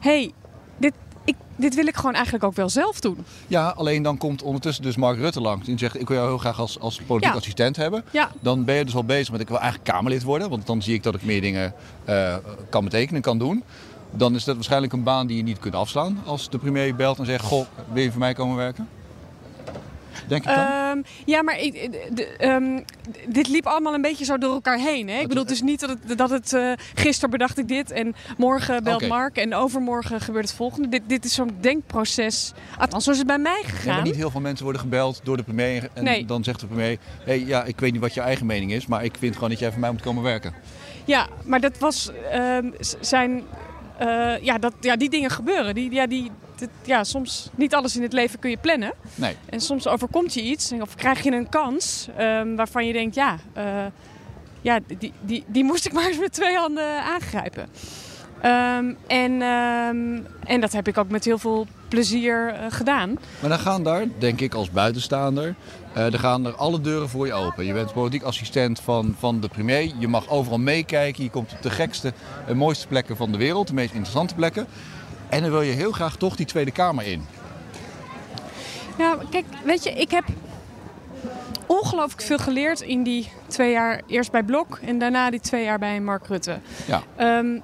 hé, 0.00 0.10
hey, 0.10 0.32
dit, 0.76 0.92
ik, 1.24 1.34
dit 1.56 1.74
wil 1.74 1.86
ik 1.86 1.96
gewoon 1.96 2.14
eigenlijk 2.14 2.44
ook 2.44 2.54
wel 2.54 2.68
zelf 2.68 3.00
doen. 3.00 3.24
Ja, 3.46 3.68
alleen 3.68 4.02
dan 4.02 4.18
komt 4.18 4.42
ondertussen 4.42 4.82
dus 4.84 4.96
Mark 4.96 5.18
Rutte 5.18 5.40
langs 5.40 5.68
en 5.68 5.78
zegt... 5.78 6.00
ik 6.00 6.08
wil 6.08 6.16
jou 6.16 6.28
heel 6.28 6.38
graag 6.38 6.60
als, 6.60 6.80
als 6.80 7.00
politiek 7.06 7.30
Ja. 7.32 7.36
assistent 7.38 7.76
hebben. 7.76 8.04
Ja, 8.10 8.30
Dan 8.40 8.64
ben 8.64 8.74
je 8.74 8.84
dus 8.84 8.94
al 8.94 9.04
bezig 9.04 9.32
met 9.32 9.40
ik 9.40 9.48
wil 9.48 9.58
eigenlijk 9.60 9.90
Kamerlid 9.90 10.22
worden. 10.22 10.50
Want 10.50 10.66
dan 10.66 10.82
zie 10.82 10.94
ik 10.94 11.02
dat 11.02 11.14
ik 11.14 11.22
meer 11.24 11.40
dingen 11.40 11.74
eh, 12.04 12.36
kan 12.70 12.84
betekenen, 12.84 13.22
kan 13.22 13.38
doen. 13.38 13.62
Dan 14.10 14.34
is 14.34 14.44
dat 14.44 14.54
waarschijnlijk 14.54 14.92
een 14.92 15.02
baan 15.02 15.26
die 15.26 15.36
je 15.36 15.42
niet 15.42 15.58
kunt 15.58 15.74
afslaan. 15.74 16.18
Als 16.24 16.50
de 16.50 16.58
premier 16.58 16.94
belt 16.96 17.18
en 17.18 17.26
zegt, 17.26 17.44
goh, 17.44 17.66
wil 17.92 18.02
je 18.02 18.10
voor 18.10 18.20
mij 18.20 18.32
komen 18.34 18.56
werken? 18.56 18.88
Denk 20.26 20.42
ik 20.42 20.48
dan? 20.48 20.64
Ehm, 20.66 21.02
ja, 21.24 21.42
maar 21.42 21.60
ik, 21.60 21.90
de, 22.16 22.26
ehm, 22.26 22.80
dit 23.28 23.48
liep 23.48 23.66
allemaal 23.66 23.94
een 23.94 24.02
beetje 24.02 24.24
zo 24.24 24.38
door 24.38 24.52
elkaar 24.52 24.78
heen. 24.78 25.08
Hè? 25.08 25.18
Ik 25.20 25.28
bedoel, 25.28 25.44
is 25.46 25.62
niet 25.62 25.80
dat 25.80 25.88
het, 25.90 26.18
dat 26.18 26.30
het 26.30 26.52
uh, 26.52 26.72
gisteren 26.94 27.30
bedacht 27.30 27.58
ik 27.58 27.68
dit 27.68 27.90
en 27.90 28.14
morgen 28.36 28.84
belt. 28.84 29.08
Mark 29.08 29.36
en 29.36 29.54
overmorgen 29.54 30.20
gebeurt 30.20 30.44
het 30.48 30.56
volgende. 30.56 30.88
Dit, 30.88 31.02
dit 31.06 31.24
is 31.24 31.34
zo'n 31.34 31.56
denkproces. 31.60 32.52
Althans, 32.78 33.04
zo 33.04 33.10
is 33.10 33.18
het 33.18 33.26
bij 33.26 33.38
mij 33.38 33.60
Ja, 33.62 33.68
gegaan. 33.68 33.94
maar 33.94 34.02
niet 34.04 34.16
heel 34.16 34.30
veel 34.30 34.40
mensen 34.40 34.64
worden 34.64 34.82
gebeld 34.82 35.20
door 35.24 35.36
de 35.36 35.42
premier. 35.42 35.88
En 35.94 36.04
Nee. 36.04 36.24
dan 36.24 36.44
zegt 36.44 36.60
de 36.60 36.66
premier, 36.66 36.98
hey, 37.24 37.44
ja, 37.46 37.64
ik 37.64 37.80
weet 37.80 37.92
niet 37.92 38.00
wat 38.00 38.14
je 38.14 38.20
eigen 38.20 38.46
mening 38.46 38.72
is. 38.72 38.86
Maar 38.86 39.04
ik 39.04 39.14
vind 39.18 39.34
gewoon 39.34 39.50
dat 39.50 39.58
jij 39.58 39.70
voor 39.70 39.80
mij 39.80 39.90
moet 39.90 40.02
komen 40.02 40.22
werken. 40.22 40.54
Ja, 41.04 41.26
maar 41.44 41.60
dat 41.60 41.78
was 41.78 42.10
ehm, 42.30 42.70
zijn. 43.00 43.42
eh, 43.98 44.32
ja, 44.42 44.58
dat, 44.58 44.74
ja, 44.80 44.96
die 44.96 45.10
dingen 45.10 45.30
gebeuren. 45.30 45.74
Die, 45.74 45.90
ja, 45.92 46.06
die, 46.06 46.30
dit- 46.62 46.86
ja, 46.88 47.04
soms 47.04 47.48
niet 47.54 47.74
alles 47.74 47.96
in 47.96 48.02
het 48.02 48.12
leven 48.12 48.38
kun 48.38 48.50
je 48.50 48.56
plannen. 48.56 48.92
Nee. 49.14 49.36
En 49.48 49.60
soms 49.60 49.86
overkomt 49.88 50.34
je 50.34 50.42
iets 50.42 50.72
of 50.80 50.94
krijg 50.94 51.22
je 51.22 51.30
een 51.32 51.48
kans 51.48 52.08
ehm, 52.16 52.54
waarvan 52.54 52.86
je 52.86 52.92
denkt, 52.92 53.14
ja, 53.14 53.36
eh, 53.52 53.64
ja 54.60 54.78
die, 54.98 55.12
die, 55.20 55.44
die 55.46 55.64
moest 55.64 55.86
ik 55.86 55.92
maar 55.96 56.06
eens 56.06 56.18
met 56.18 56.32
twee 56.32 56.56
handen 56.56 57.02
aangrijpen. 57.02 57.68
Ehm, 58.40 58.92
en, 59.06 59.42
ehm, 59.42 60.20
en 60.44 60.60
dat 60.60 60.72
heb 60.72 60.88
ik 60.88 60.98
ook 60.98 61.08
met 61.08 61.24
heel 61.24 61.38
veel 61.38 61.66
plezier 61.88 62.48
eh, 62.48 62.66
gedaan. 62.68 63.18
Maar 63.40 63.50
dan 63.50 63.58
gaan 63.58 63.82
daar, 63.84 64.04
denk 64.18 64.40
ik 64.40 64.54
als 64.54 64.70
buitenstaander, 64.70 65.54
eh 65.92 66.02
dan 66.10 66.18
gaan 66.18 66.46
er 66.46 66.54
alle 66.54 66.80
deuren 66.80 67.08
voor 67.08 67.26
je 67.26 67.32
open. 67.32 67.64
Je 67.66 67.72
bent 67.72 67.92
politiek 67.92 68.22
assistent 68.22 68.80
van, 68.80 69.14
van 69.18 69.40
de 69.40 69.48
premier. 69.48 69.92
Je 69.98 70.08
mag 70.08 70.28
overal 70.28 70.58
meekijken. 70.58 71.24
Je 71.24 71.30
komt 71.30 71.52
op 71.52 71.62
de 71.62 71.70
gekste 71.70 72.12
en 72.46 72.56
mooiste 72.56 72.86
plekken 72.86 73.16
van 73.16 73.32
de 73.32 73.38
wereld. 73.38 73.66
De 73.68 73.74
meest 73.74 73.92
interessante 73.92 74.34
plekken. 74.34 74.66
En 75.32 75.42
dan 75.42 75.50
wil 75.50 75.62
je 75.62 75.72
heel 75.72 75.92
graag 75.92 76.16
toch 76.16 76.36
die 76.36 76.46
Tweede 76.46 76.70
Kamer 76.70 77.06
in. 77.06 77.26
Ja, 78.98 79.16
kijk, 79.30 79.44
weet 79.64 79.82
je, 79.84 79.90
ik 79.90 80.10
heb 80.10 80.24
ongelooflijk 81.66 82.22
veel 82.22 82.38
geleerd 82.38 82.80
in 82.80 83.02
die 83.02 83.28
twee 83.46 83.70
jaar. 83.72 84.00
Eerst 84.06 84.30
bij 84.30 84.42
Blok 84.42 84.78
en 84.82 84.98
daarna 84.98 85.30
die 85.30 85.40
twee 85.40 85.64
jaar 85.64 85.78
bij 85.78 86.00
Mark 86.00 86.26
Rutte. 86.26 86.58
Ja. 86.86 87.02
Ehm, 87.16 87.58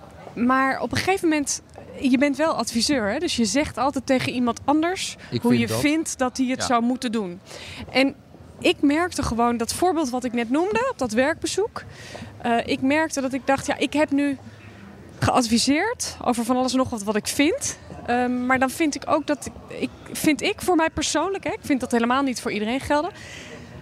maar 0.47 0.81
op 0.81 0.91
een 0.93 0.97
gegeven 0.99 1.29
moment, 1.29 1.63
je 2.01 2.19
bent 2.19 2.37
wel 2.37 2.53
adviseur, 2.55 3.11
hè? 3.11 3.19
dus 3.19 3.37
je 3.37 3.45
zegt 3.45 3.79
altijd 3.79 4.07
tegen 4.07 4.33
iemand 4.33 4.61
anders 4.65 5.17
Ik 5.31 5.43
hoe 5.43 5.51
vind 5.51 5.63
je 5.63 5.67
dat. 5.69 5.81
vindt 5.81 6.19
dat 6.19 6.37
hij 6.37 6.47
het 6.47 6.59
Ja. 6.61 6.67
zou 6.67 6.83
moeten 6.83 7.13
doen. 7.13 7.41
En 7.91 8.15
ik 8.61 8.77
merkte 8.81 9.23
gewoon 9.23 9.57
dat 9.57 9.73
voorbeeld 9.75 10.11
wat 10.11 10.25
ik 10.25 10.33
net 10.33 10.51
noemde 10.51 10.89
op 10.91 10.99
dat 10.99 11.13
werkbezoek. 11.13 11.83
eh, 12.43 12.57
ik 12.67 12.81
merkte 12.81 13.21
dat 13.21 13.33
ik 13.33 13.47
dacht, 13.47 13.67
ja, 13.67 13.77
ik 13.77 13.93
heb 13.93 14.11
nu 14.11 14.39
geadviseerd 15.19 16.17
over 16.25 16.45
van 16.45 16.57
alles 16.57 16.73
en 16.73 16.79
nog 16.79 16.91
wat 16.91 17.03
wat 17.03 17.17
ik 17.17 17.27
vind. 17.27 17.79
Ehm, 18.07 18.47
maar 18.47 18.59
dan 18.59 18.71
vind 18.71 18.95
ik 18.95 19.03
ook 19.07 19.27
dat 19.27 19.47
ik, 19.47 19.53
ik 19.81 19.91
vind 20.13 20.43
ik 20.43 20.63
voor 20.63 20.77
mij 20.77 20.91
persoonlijk, 20.91 21.45
hè, 21.45 21.51
ik 21.51 21.59
vind 21.63 21.81
dat 21.81 21.91
helemaal 21.93 22.23
niet 22.23 22.41
voor 22.41 22.53
iedereen 22.53 22.81
gelden, 22.81 23.11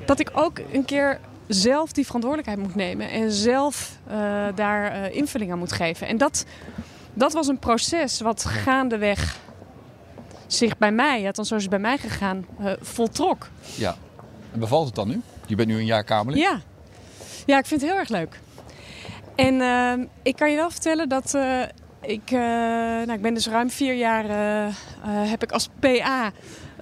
dat 0.05 0.21
ik 0.21 0.31
ook 0.33 0.59
een 0.73 0.85
keer 0.85 1.21
zelf 1.47 1.93
die 1.93 2.05
verantwoordelijkheid 2.05 2.67
moet 2.67 2.75
nemen 2.75 3.11
en 3.11 3.33
zelf 3.33 3.99
eh, 4.07 4.17
daar 4.55 4.93
eh, 4.93 5.17
invulling 5.17 5.53
aan 5.53 5.59
moet 5.59 5.73
geven. 5.73 6.07
En 6.07 6.19
dat, 6.19 6.45
dat 7.15 7.33
was 7.33 7.47
een 7.47 7.59
proces 7.59 8.21
wat 8.21 8.45
gaandeweg 8.45 9.37
zich 10.47 10.79
bij 10.79 10.93
mij, 10.93 11.27
althans 11.27 11.49
zo 11.49 11.55
is 11.55 11.61
het 11.61 11.71
bij 11.71 11.79
mij 11.79 11.99
gegaan, 11.99 12.47
eh, 12.59 12.73
voltrok. 12.81 13.49
ja. 13.75 13.97
En 14.53 14.61
bevalt 14.61 14.87
het 14.87 14.95
dan 14.95 15.09
nu? 15.09 15.21
Je 15.47 15.55
bent 15.55 15.69
nu 15.69 15.79
een 15.79 15.85
jaar 15.85 16.05
Kamerlid. 16.05 16.43
Ja. 16.43 16.61
ja, 17.47 17.59
ik 17.59 17.67
vind 17.67 17.81
het 17.81 17.91
heel 17.91 17.99
erg 17.99 18.09
leuk. 18.09 18.39
En 19.37 19.61
ehm, 19.61 20.05
ik 20.23 20.37
kan 20.37 20.51
je 20.51 20.57
wel 20.57 20.71
vertellen 20.71 21.09
dat 21.09 21.35
eh, 21.35 21.61
ik, 22.01 22.31
eh, 22.31 22.39
nou, 22.39 23.13
ik 23.13 23.23
ben 23.23 23.35
dus 23.35 23.49
ruim 23.49 23.71
vier 23.71 23.95
jaar 23.95 24.25
eh, 24.25 24.75
heb 25.31 25.43
ik 25.43 25.53
als 25.53 25.69
PA 25.81 26.31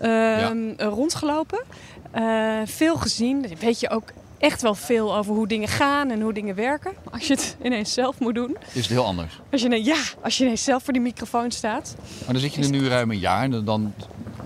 ehm, 0.01 0.73
rondgelopen. 0.77 1.63
Eh, 2.11 2.61
veel 2.65 2.97
gezien. 2.97 3.43
Dan 3.43 3.51
weet 3.61 3.81
je 3.81 3.91
ook 3.91 4.09
echt 4.39 4.63
wel 4.63 4.75
veel 4.75 5.17
over 5.17 5.35
hoe 5.35 5.47
dingen 5.47 5.69
gaan 5.69 6.11
en 6.11 6.21
hoe 6.21 6.33
dingen 6.33 6.55
werken. 6.55 6.93
Maar 7.05 7.13
Als 7.15 7.27
je 7.27 7.35
het 7.35 7.57
ineens 7.63 7.93
zelf 7.93 8.19
moet 8.21 8.35
doen. 8.35 8.57
Is 8.73 8.81
het 8.83 8.91
heel 8.91 9.05
anders. 9.05 9.41
Als 9.53 9.61
je, 9.61 9.67
ineens- 9.67 9.87
ja, 9.87 9.97
als 10.23 10.39
je 10.39 10.45
ineens 10.45 10.65
zelf 10.65 10.83
voor 10.85 10.93
die 10.93 11.03
microfoon 11.03 11.51
staat. 11.51 11.95
Maar 12.25 12.33
dan 12.33 12.43
zit 12.43 12.55
je 12.55 12.63
er 12.63 12.71
nu 12.71 12.89
ruim 12.89 13.11
een 13.11 13.19
jaar. 13.19 13.43
En 13.43 13.65
dan- 13.65 13.95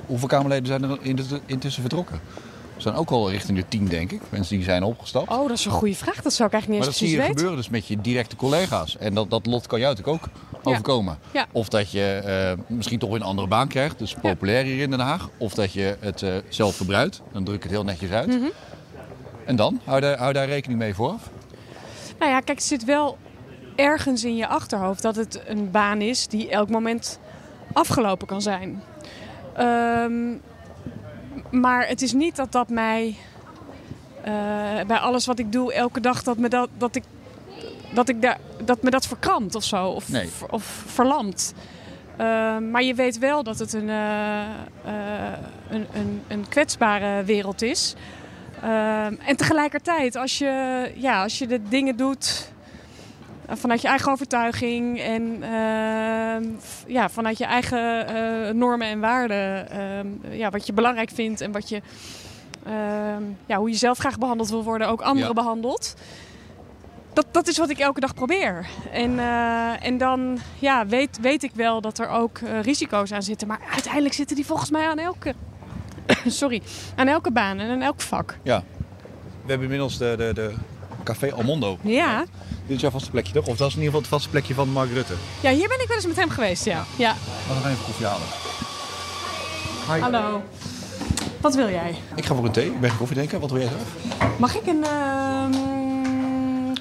hoeveel 0.06 0.28
Kamerleden 0.28 0.66
zijn 0.66 0.82
er 0.82 0.98
in- 1.02 1.18
intussen 1.46 1.80
vertrokken? 1.82 2.20
Zijn 2.78 2.94
ook 2.94 3.10
al 3.10 3.30
richting 3.30 3.58
de 3.58 3.64
tien, 3.68 3.84
denk 3.84 4.12
ik. 4.12 4.20
Mensen 4.28 4.56
die 4.56 4.64
zijn 4.64 4.82
opgestapt. 4.82 5.30
Oh, 5.30 5.48
dat 5.48 5.58
is 5.58 5.64
een 5.64 5.70
goede 5.70 5.94
vraag. 5.94 6.22
Dat 6.22 6.32
zou 6.32 6.48
ik 6.48 6.54
eigenlijk 6.54 6.66
Maar 6.66 6.76
niet 6.76 6.84
dat 6.84 6.88
eens 6.88 6.96
zie 6.98 7.08
je 7.08 7.14
precies 7.14 7.28
weten. 7.28 7.36
gebeuren 7.36 7.56
dus 7.56 7.68
met 7.68 7.86
je 7.86 8.00
directe 8.00 8.36
collega's. 8.36 8.96
En 8.96 9.14
dat, 9.14 9.30
dat 9.30 9.46
lot 9.46 9.66
kan 9.66 9.80
jou 9.80 9.94
natuurlijk 9.94 10.24
ook 10.24 10.30
overkomen. 10.62 11.18
Ja. 11.32 11.46
Of 11.52 11.68
dat 11.68 11.90
je 11.90 12.22
eh, 12.24 12.64
misschien 12.76 12.98
toch 12.98 13.10
weer 13.10 13.20
een 13.20 13.26
andere 13.26 13.48
baan 13.48 13.68
krijgt. 13.68 13.98
Dus 13.98 14.14
populair 14.14 14.64
hier 14.64 14.82
in 14.82 14.90
Den 14.90 15.00
Haag. 15.00 15.28
Of 15.38 15.54
dat 15.54 15.72
je 15.72 15.96
het 16.00 16.22
eh, 16.22 16.34
zelf 16.48 16.76
verbruikt. 16.76 17.22
Dan 17.32 17.44
druk 17.44 17.56
ik 17.56 17.62
het 17.62 17.72
heel 17.72 17.84
netjes 17.84 18.10
uit. 18.10 18.26
Mhm. 18.26 18.48
En 19.44 19.56
dan? 19.56 19.80
Hou 19.84 20.00
daar, 20.00 20.18
hou 20.18 20.32
daar 20.32 20.46
rekening 20.46 20.78
mee 20.78 20.94
vooraf? 20.94 21.30
Nou 22.18 22.30
ja, 22.30 22.40
kijk, 22.40 22.58
het 22.58 22.66
zit 22.66 22.84
wel 22.84 23.18
ergens 23.76 24.24
in 24.24 24.36
je 24.36 24.46
achterhoofd 24.46 25.02
dat 25.02 25.16
het 25.16 25.42
een 25.46 25.70
baan 25.70 26.00
is 26.00 26.26
die 26.26 26.48
elk 26.50 26.68
moment 26.70 27.18
afgelopen 27.72 28.26
kan 28.26 28.42
zijn. 28.42 28.82
Ehm, 29.56 30.12
maar 31.50 31.86
het 31.88 32.02
is 32.02 32.12
niet 32.12 32.36
dat 32.36 32.52
dat 32.52 32.68
mij 32.68 33.16
eh, 34.22 34.32
bij 34.86 34.96
alles 34.98 35.26
wat 35.26 35.38
ik 35.38 35.52
doe 35.52 35.72
elke 35.72 36.00
dag 36.00 36.22
dat 36.22 36.38
me 36.38 36.48
dat, 36.48 36.68
dat 36.78 36.96
ik 36.96 37.02
dat 37.94 38.08
ik 38.08 38.22
daar 38.22 38.38
dat 38.64 38.82
me 38.82 38.90
dat 38.90 39.06
verkrampt 39.06 39.54
of 39.54 39.64
zo 39.64 39.86
of, 39.86 40.08
Nee. 40.08 40.28
of 40.50 40.64
verlamt. 40.86 41.54
Ehm, 42.16 42.70
maar 42.70 42.82
je 42.82 42.94
weet 42.94 43.18
wel 43.18 43.42
dat 43.42 43.58
het 43.58 43.72
een, 43.72 43.88
eh, 43.88 44.40
eh, 44.40 44.48
een, 45.70 45.86
een, 45.92 46.22
een 46.28 46.48
kwetsbare 46.48 47.24
wereld 47.24 47.62
is. 47.62 47.94
En 49.26 49.36
tegelijkertijd, 49.36 50.16
als 50.16 50.38
je, 50.38 50.92
ja, 50.94 51.22
als 51.22 51.38
je 51.38 51.46
de 51.46 51.62
dingen 51.68 51.96
doet 51.96 52.52
vanuit 53.48 53.80
je 53.82 53.88
eigen 53.88 54.12
overtuiging 54.12 55.00
en 55.00 55.42
ehm, 55.42 56.44
ja, 56.86 57.08
vanuit 57.08 57.38
je 57.38 57.44
eigen 57.44 58.06
eh, 58.06 58.54
normen 58.54 58.88
en 58.88 59.00
waarden, 59.00 59.68
ja, 60.30 60.50
wat 60.50 60.66
je 60.66 60.72
belangrijk 60.72 61.10
vindt 61.10 61.40
en 61.40 61.52
wat 61.52 61.68
je, 61.68 61.80
ja, 63.46 63.56
hoe 63.56 63.70
je 63.70 63.76
zelf 63.76 63.98
graag 63.98 64.18
behandeld 64.18 64.48
wil 64.48 64.64
worden, 64.64 64.88
ook 64.88 65.00
anderen 65.00 65.34
Ja. 65.34 65.42
behandelt 65.42 65.94
dat, 67.18 67.26
dat 67.32 67.46
is 67.46 67.58
wat 67.58 67.70
ik 67.70 67.78
elke 67.78 68.00
dag 68.00 68.14
probeer. 68.14 68.66
En, 68.92 69.18
eh, 69.18 69.84
en 69.86 69.98
dan 69.98 70.38
ja, 70.58 70.86
weet, 70.86 71.18
weet 71.20 71.42
ik 71.42 71.50
wel 71.54 71.80
dat 71.80 71.98
er 71.98 72.08
ook 72.08 72.38
eh, 72.38 72.60
risico's 72.60 73.12
aan 73.12 73.22
zitten. 73.22 73.48
Maar 73.48 73.60
uiteindelijk 73.72 74.14
zitten 74.14 74.36
die 74.36 74.46
volgens 74.46 74.70
mij 74.70 74.88
aan 74.88 74.98
elke, 74.98 75.34
sorry, 76.26 76.62
aan 76.96 77.08
elke 77.08 77.30
baan 77.30 77.58
en 77.58 77.70
aan 77.70 77.82
elk 77.82 78.00
vak. 78.00 78.38
Ja. 78.42 78.62
We 79.42 79.54
hebben 79.54 79.62
inmiddels 79.62 79.98
de, 79.98 80.14
de, 80.16 80.30
de 80.34 80.54
Café 81.08 81.32
Almondo. 81.32 81.78
Ja. 81.82 82.24
Dit 82.66 82.76
is 82.76 82.80
jouw 82.80 82.90
vaste 82.90 83.10
plekje 83.10 83.32
toch? 83.32 83.46
Of 83.46 83.56
dat 83.56 83.68
is 83.68 83.74
in 83.74 83.82
ieder 83.82 83.94
geval 83.94 84.00
het 84.00 84.08
vaste 84.08 84.28
plekje 84.28 84.54
van 84.54 84.68
Mark 84.68 84.92
Rutte. 84.92 85.14
ja, 85.40 85.50
hier 85.50 85.68
ben 85.68 85.80
ik 85.80 85.86
wel 85.86 85.96
eens 85.96 86.06
met 86.06 86.16
hem 86.16 86.30
geweest, 86.30 86.64
ja. 86.64 86.84
ja. 86.96 87.14
We 87.46 87.54
gaan 87.60 87.70
even 87.70 87.84
koffie 87.84 88.06
halen. 88.06 88.26
Hi. 89.92 90.00
Hallo. 90.00 90.42
Wat 91.40 91.54
wil 91.54 91.70
jij? 91.70 91.94
Ik 92.14 92.24
ga 92.24 92.34
voor 92.34 92.44
een 92.44 92.52
thee. 92.52 92.66
Ik 92.66 92.80
ben 92.80 92.88
geen 92.88 92.98
koffie 92.98 93.16
drinken. 93.16 93.40
Wat 93.40 93.50
wil 93.50 93.60
jij 93.60 93.68
zelf? 93.68 94.38
Mag 94.38 94.56
ik 94.56 94.66
een 94.66 94.84
ehm 94.84 95.78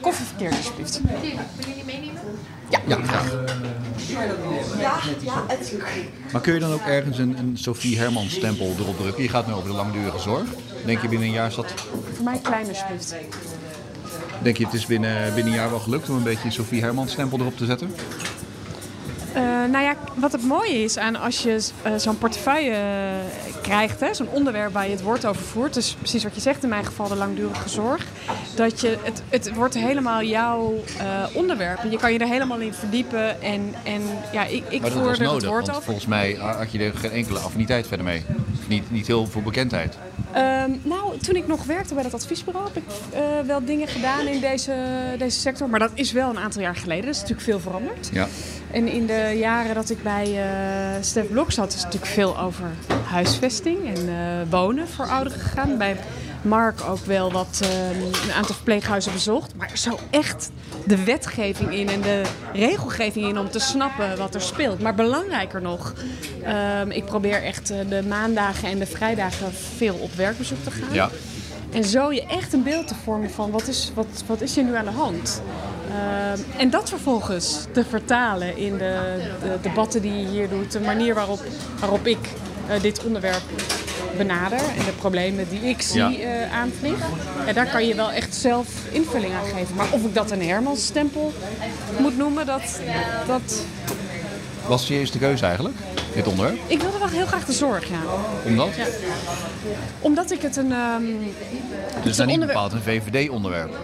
koffieverkeer 0.01 0.51
alsjeblieft? 0.51 1.01
Ja, 2.69 2.79
graag. 3.01 3.34
Maar 6.31 6.41
kun 6.41 6.53
je 6.53 6.60
dan 6.60 6.74
ook 6.74 6.81
ergens 6.81 7.17
een, 7.17 7.38
een 7.38 7.57
Sophie 7.57 7.98
Hermans 7.98 8.34
stempel 8.34 8.75
erop 8.79 8.98
drukken? 8.98 9.24
Je 9.24 9.29
gaat 9.29 9.48
nu 9.48 9.53
over 9.53 9.69
de 9.69 9.75
langdurige 9.75 10.19
zorg. 10.19 10.48
Denk 10.86 11.01
je 11.01 11.07
binnen 11.07 11.27
een 11.27 11.34
jaar 11.34 11.48
is 11.48 11.55
dat... 11.55 11.74
Voor 12.13 12.24
mij 12.24 12.39
klein 12.39 12.67
alsjeblieft. 12.67 13.15
Denk 14.41 14.58
je 14.58 14.65
het 14.65 14.74
is 14.74 14.86
binnen, 14.86 15.34
binnen 15.34 15.53
een 15.53 15.60
jaar 15.60 15.70
wel 15.70 15.79
gelukt 15.79 16.10
om 16.10 16.15
een 16.15 16.24
beetje 16.24 16.46
een 16.46 16.51
Sophie 16.51 16.82
Hermans 16.82 17.12
stempel 17.12 17.39
erop 17.39 17.58
te 17.58 17.65
zetten? 17.65 17.91
Eh, 19.38 19.44
nou 19.44 19.84
ja, 19.84 19.96
wat 20.15 20.32
het 20.32 20.44
mooie 20.44 20.84
is 20.84 20.98
aan 20.98 21.15
als 21.15 21.44
je 21.44 21.70
eh, 21.82 21.91
zo'n 21.98 22.17
portefeuille 22.17 22.72
eh, 22.72 23.53
krijgt, 23.62 24.00
hè, 24.00 24.13
zo'n 24.13 24.29
onderwerp 24.29 24.74
waar 24.74 24.86
je 24.86 24.91
het 24.91 25.01
woord 25.01 25.25
over 25.25 25.41
voert, 25.41 25.74
dus 25.74 25.96
precies 26.00 26.24
wat 26.24 26.36
je 26.36 26.41
zegt, 26.41 26.63
in 26.63 26.70
mijn 26.70 26.86
geval 26.86 27.08
de 27.08 27.15
langdurige 27.15 27.70
zorg, 27.70 28.06
dat 28.56 28.82
je, 28.82 28.98
het, 29.01 29.22
het 29.29 29.53
wordt 29.53 29.74
helemaal 29.74 30.24
jouw 30.24 30.74
onderwerp. 31.34 31.79
En 31.79 31.91
je 31.91 31.98
kan 31.98 32.13
je 32.13 32.20
er 32.20 32.27
helemaal 32.27 32.60
in 32.60 32.74
verdiepen 32.74 33.41
en, 33.41 33.74
en 33.84 34.01
ja, 34.32 34.46
ik, 34.46 34.63
ik 34.70 34.82
voer 34.82 35.22
er 35.22 35.32
het 35.32 35.46
woord 35.46 35.70
over. 35.70 35.84
volgens 35.84 36.06
mij 36.06 36.34
had 36.34 36.72
je 36.72 36.79
er 36.79 36.94
geen 36.98 37.12
enkele 37.12 37.39
affiniteit 37.39 37.88
verder 37.88 38.06
mee. 38.06 38.25
Niet, 38.67 38.91
niet 38.91 39.08
heel 39.08 39.27
veel 39.27 39.41
bekendheid. 39.41 39.98
Ehm, 40.33 40.71
nou, 40.83 41.17
toen 41.17 41.36
ik 41.36 41.47
nog 41.47 41.63
werkte 41.63 41.93
bij 41.93 42.03
dat 42.03 42.13
adviesbureau 42.13 42.67
heb 42.67 42.75
ik 42.75 42.83
eh, 43.13 43.21
wel 43.47 43.65
dingen 43.65 43.88
gedaan 43.88 44.27
in 44.27 44.41
deze, 44.41 44.75
deze 45.17 45.39
sector. 45.39 45.69
Maar 45.69 45.79
dat 45.79 45.91
is 45.93 46.12
wel 46.12 46.29
een 46.29 46.39
aantal 46.39 46.62
jaar 46.62 46.75
geleden. 46.75 47.05
Dat 47.05 47.15
is 47.15 47.21
natuurlijk 47.21 47.47
veel 47.47 47.59
veranderd. 47.59 48.09
Ja. 48.12 48.27
En 48.71 48.88
in 48.88 49.05
de 49.05 49.36
jaren 49.38 49.75
dat 49.75 49.89
ik 49.89 50.03
bij 50.03 50.25
eh 50.38 51.03
Stef 51.03 51.27
Blok 51.31 51.51
zat, 51.51 51.74
is 51.74 51.83
natuurlijk 51.83 52.12
veel 52.12 52.39
over 52.39 52.65
huisvesting 53.09 53.95
en 53.95 54.09
eh, 54.09 54.50
wonen 54.50 54.88
voor 54.88 55.07
ouderen 55.07 55.39
gegaan. 55.39 55.77
Bij 55.77 55.97
Mark 56.48 56.82
ook 56.89 57.06
wel 57.06 57.32
wat 57.32 57.60
ehm, 57.62 58.01
een 58.24 58.34
aantal 58.34 58.56
verpleeghuizen 58.56 59.12
bezocht. 59.12 59.56
Maar 59.56 59.72
zo 59.74 60.00
echt 60.10 60.51
de 60.86 61.04
wetgeving 61.04 61.74
in 61.74 61.89
en 61.89 62.01
de 62.01 62.22
regelgeving 62.54 63.27
in 63.27 63.39
om 63.39 63.50
te 63.50 63.60
snappen 63.60 64.18
wat 64.18 64.36
er 64.36 64.42
speelt. 64.42 64.82
Maar 64.82 64.96
belangrijker 64.96 65.62
nog, 65.62 65.94
ehm, 66.44 66.92
ik 66.92 67.06
probeer 67.06 67.44
echt 67.44 67.70
eh, 67.70 67.77
de 67.89 68.04
maandagen 68.08 68.70
en 68.70 68.80
de 68.80 68.86
vrijdagen 68.86 69.54
veel 69.75 69.96
op 69.96 70.13
werkbezoek 70.13 70.63
te 70.63 70.72
gaan. 70.72 70.94
Ja. 70.94 71.10
En 71.72 71.84
zo 71.84 72.12
je 72.12 72.25
echt 72.25 72.54
een 72.54 72.63
beeld 72.63 72.88
te 72.88 72.96
vormen 73.04 73.30
van 73.30 73.51
wat 73.51 73.68
is, 73.68 73.92
wat, 73.96 74.24
wat 74.25 74.42
is 74.42 74.58
er 74.58 74.63
nu 74.63 74.75
aan 74.75 74.86
de 74.86 74.92
hand. 74.92 75.42
Ehm, 75.89 76.39
en 76.60 76.70
dat 76.70 76.89
vervolgens 76.89 77.66
te 77.72 77.86
vertalen 77.86 78.58
in 78.58 78.77
de, 78.77 79.22
de 79.42 79.58
debatten 79.62 80.01
die 80.01 80.12
je 80.12 80.27
hier 80.27 80.50
doet. 80.50 80.72
De 80.72 80.80
manier 80.80 81.13
waarop, 81.13 81.39
waarop 81.80 82.08
ik 82.08 82.30
eh, 82.68 82.82
dit 82.82 83.06
onderwerp 83.06 83.44
benader 84.17 84.59
en 84.59 84.85
de 84.85 84.91
problemen 84.97 85.49
die 85.49 85.59
ik 85.61 85.81
zie 85.81 85.99
Ja. 86.01 86.11
eh 86.13 86.53
aanvlieg. 86.59 86.97
En 87.45 87.53
daar 87.53 87.67
kan 87.69 87.87
je 87.87 87.95
wel 87.95 88.11
echt 88.11 88.35
zelf 88.35 88.67
invulling 88.91 89.33
aan 89.33 89.45
geven. 89.59 89.75
Maar 89.75 89.87
of 89.91 90.03
ik 90.05 90.13
dat 90.13 90.31
een 90.31 90.41
Hermans-stempel 90.41 91.33
moet 91.99 92.17
noemen, 92.17 92.45
dat, 92.45 92.79
dat... 93.27 93.61
Was 94.67 94.79
het 94.79 94.89
je 94.89 94.95
eerste 94.95 95.17
keuze 95.17 95.45
eigenlijk, 95.45 95.75
dit 96.13 96.27
onderwerp? 96.27 96.57
Ik 96.67 96.81
wilde 96.81 96.97
wel 96.97 97.07
heel 97.07 97.25
graag 97.25 97.45
de 97.45 97.53
zorg, 97.53 97.89
ja. 97.89 97.99
Omdat? 98.45 98.75
Ja. 98.75 98.85
Omdat 99.99 100.31
ik 100.31 100.41
het 100.41 100.55
een... 100.55 100.71
ehm, 100.71 101.03
Dus 102.03 102.15
dan 102.17 102.27
niet 102.27 102.39
bepaald 102.39 102.71
een 102.73 102.81
VVD-onderwerp. 102.81 103.77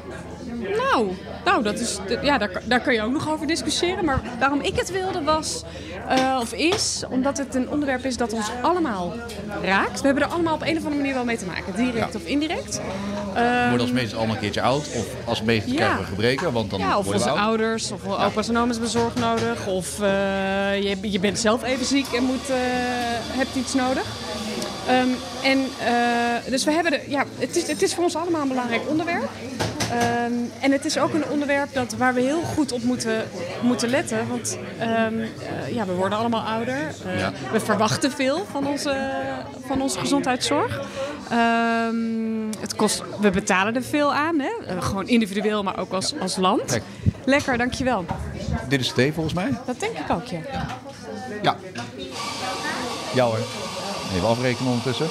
Nou, 0.78 1.08
nou 1.46 1.64
dat 1.64 1.80
is, 1.80 1.98
ja, 2.22 2.38
daar, 2.38 2.62
daar 2.66 2.80
kun 2.80 2.94
je 2.94 3.02
ook 3.02 3.12
nog 3.12 3.30
over 3.32 3.48
discussiëren. 3.48 4.06
Maar 4.06 4.22
waarom 4.40 4.62
ik 4.62 4.76
het 4.76 4.92
wilde 4.92 5.22
was, 5.24 5.64
eh, 6.08 6.38
of 6.42 6.54
is, 6.54 7.04
omdat 7.10 7.38
het 7.38 7.56
een 7.56 7.70
onderwerp 7.70 8.06
is 8.06 8.18
dat 8.18 8.34
ons 8.34 8.50
allemaal 8.62 9.14
raakt. 9.64 10.00
We 10.00 10.06
hebben 10.06 10.24
er 10.24 10.30
allemaal 10.30 10.54
op 10.54 10.62
een 10.62 10.70
of 10.78 10.84
andere 10.84 10.96
manier 10.96 11.14
wel 11.14 11.24
mee 11.26 11.38
te 11.38 11.46
maken, 11.46 11.76
direct 11.76 12.14
Ja. 12.14 12.20
of 12.20 12.26
indirect. 12.26 12.82
We 13.34 13.66
worden 13.70 13.82
als 13.82 13.92
meest 13.92 14.14
allemaal 14.16 14.36
een 14.36 14.42
keertje 14.42 14.62
oud. 14.62 14.88
Of 14.96 15.06
als 15.26 15.42
meest 15.42 15.68
Ja. 15.68 15.76
krijgen 15.76 16.00
we 16.00 16.06
gebreken, 16.06 16.54
want 16.54 16.70
dan 16.70 16.80
Ja, 16.80 16.98
of 16.98 17.06
worden 17.06 17.28
onze 17.28 17.40
ouders, 17.42 17.92
of 17.92 18.08
opa's 18.08 18.48
en 18.50 18.58
oma's 18.58 18.72
hebben 18.72 18.90
zorg 18.90 19.16
nodig. 19.16 19.68
Of 19.68 20.00
eh, 20.02 20.08
je, 20.82 20.98
je 21.02 21.20
bent 21.20 21.40
zelf 21.40 21.64
even 21.64 21.86
ziek 21.86 22.08
en 22.14 22.24
moet, 22.24 22.50
eh, 22.50 22.56
hebt 23.38 23.56
iets 23.56 23.74
nodig. 23.74 24.04
Ehm, 24.88 25.08
en, 25.44 25.66
dus 26.50 26.64
we 26.64 26.72
hebben 26.72 26.92
de, 26.92 27.00
ja, 27.08 27.24
het, 27.38 27.56
is, 27.56 27.68
het 27.68 27.82
is 27.82 27.94
voor 27.94 28.04
ons 28.04 28.16
allemaal 28.16 28.42
een 28.42 28.48
belangrijk 28.48 28.82
onderwerp. 28.90 29.30
Ehm, 29.92 30.34
en 30.60 30.72
het 30.72 30.86
is 30.86 30.98
ook 30.98 31.14
een 31.14 31.26
onderwerp 31.30 31.74
dat, 31.74 31.94
waar 31.98 32.14
we 32.14 32.22
heel 32.22 32.42
goed 32.42 32.72
op 32.72 32.84
moeten, 32.84 33.24
moeten 33.62 33.90
letten. 33.90 34.28
Want 34.28 34.58
ehm, 34.80 34.90
eh, 35.20 35.74
ja, 35.76 35.86
we 35.86 35.94
worden 35.94 36.18
allemaal 36.18 36.42
ouder. 36.42 36.76
Eh, 37.06 37.20
Ja. 37.20 37.32
We 37.52 37.60
verwachten 37.60 38.12
veel 38.12 38.46
van 38.52 38.68
onze, 38.68 39.12
van 39.66 39.82
onze 39.82 40.00
gezondheidszorg. 40.00 40.82
Ehm, 41.30 41.96
het 42.60 42.76
kost, 42.76 43.04
we 43.20 43.30
betalen 43.30 43.76
er 43.76 43.84
veel 43.84 44.14
aan. 44.14 44.40
Hè? 44.40 44.50
Eh, 44.68 44.82
gewoon 44.82 45.08
individueel, 45.08 45.64
maar 45.64 45.80
ook 45.80 45.92
als, 45.94 46.14
als 46.20 46.36
land. 46.36 46.66
Kijk. 46.66 46.84
Lekker, 47.26 47.58
dankjewel. 47.58 48.06
Dit 48.68 48.80
is 48.80 48.92
thee 48.92 49.14
volgens 49.14 49.34
mij. 49.36 49.50
Dat 49.66 49.80
denk 49.80 49.98
ik 49.98 50.10
ook, 50.10 50.26
ja. 50.26 50.40
Ja. 51.42 51.56
Ja 53.14 53.26
hoor. 53.26 53.38
Even 54.16 54.28
afrekenen 54.28 54.68
ondertussen. 54.70 55.08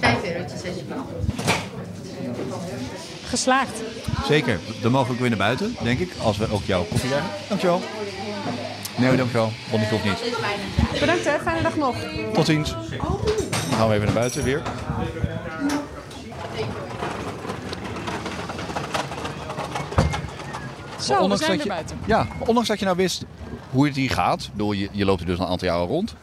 Vijf 0.00 0.24
eurotjes 0.24 0.52
alsjeblieft. 0.64 1.62
Geslaagd. 3.34 3.82
Zeker. 4.26 4.58
Dan 4.80 4.92
mogen 4.92 5.14
we 5.14 5.20
weer 5.20 5.28
naar 5.28 5.38
buiten, 5.38 5.76
denk 5.82 5.98
ik. 5.98 6.12
Als 6.22 6.36
we 6.36 6.52
ook 6.52 6.62
jouw 6.64 6.82
koffie 6.82 7.08
krijgen. 7.08 7.30
Dankjewel. 7.48 7.82
Nee, 8.96 9.16
dankjewel. 9.16 9.52
Want 9.70 9.82
die 9.82 9.90
hoeft 9.90 10.04
niet. 10.04 11.00
Bedankt 11.00 11.24
hè, 11.24 11.38
fijne 11.38 11.62
dag 11.62 11.76
nog. 11.76 11.96
Tot 12.32 12.46
ziens. 12.46 12.70
Dan 12.70 13.78
gaan 13.78 13.88
we 13.88 13.94
even 13.94 14.04
naar 14.04 14.14
buiten 14.14 14.44
weer. 14.44 14.62
Zo, 21.00 21.28
we 21.28 21.36
zijn 21.36 21.50
dat 21.50 21.62
je, 21.62 21.68
buiten. 21.68 21.98
Ja, 22.06 22.26
ondanks 22.46 22.68
dat 22.68 22.78
je 22.78 22.84
nou 22.84 22.96
wist 22.96 23.24
hoe 23.70 23.86
het 23.86 23.96
hier 23.96 24.10
gaat. 24.10 24.50
Door 24.52 24.76
je, 24.76 24.88
je 24.92 25.04
loopt 25.04 25.20
er 25.20 25.26
dus 25.26 25.38
een 25.38 25.46
aantal 25.46 25.68
jaren 25.68 25.86
rond. 25.86 26.14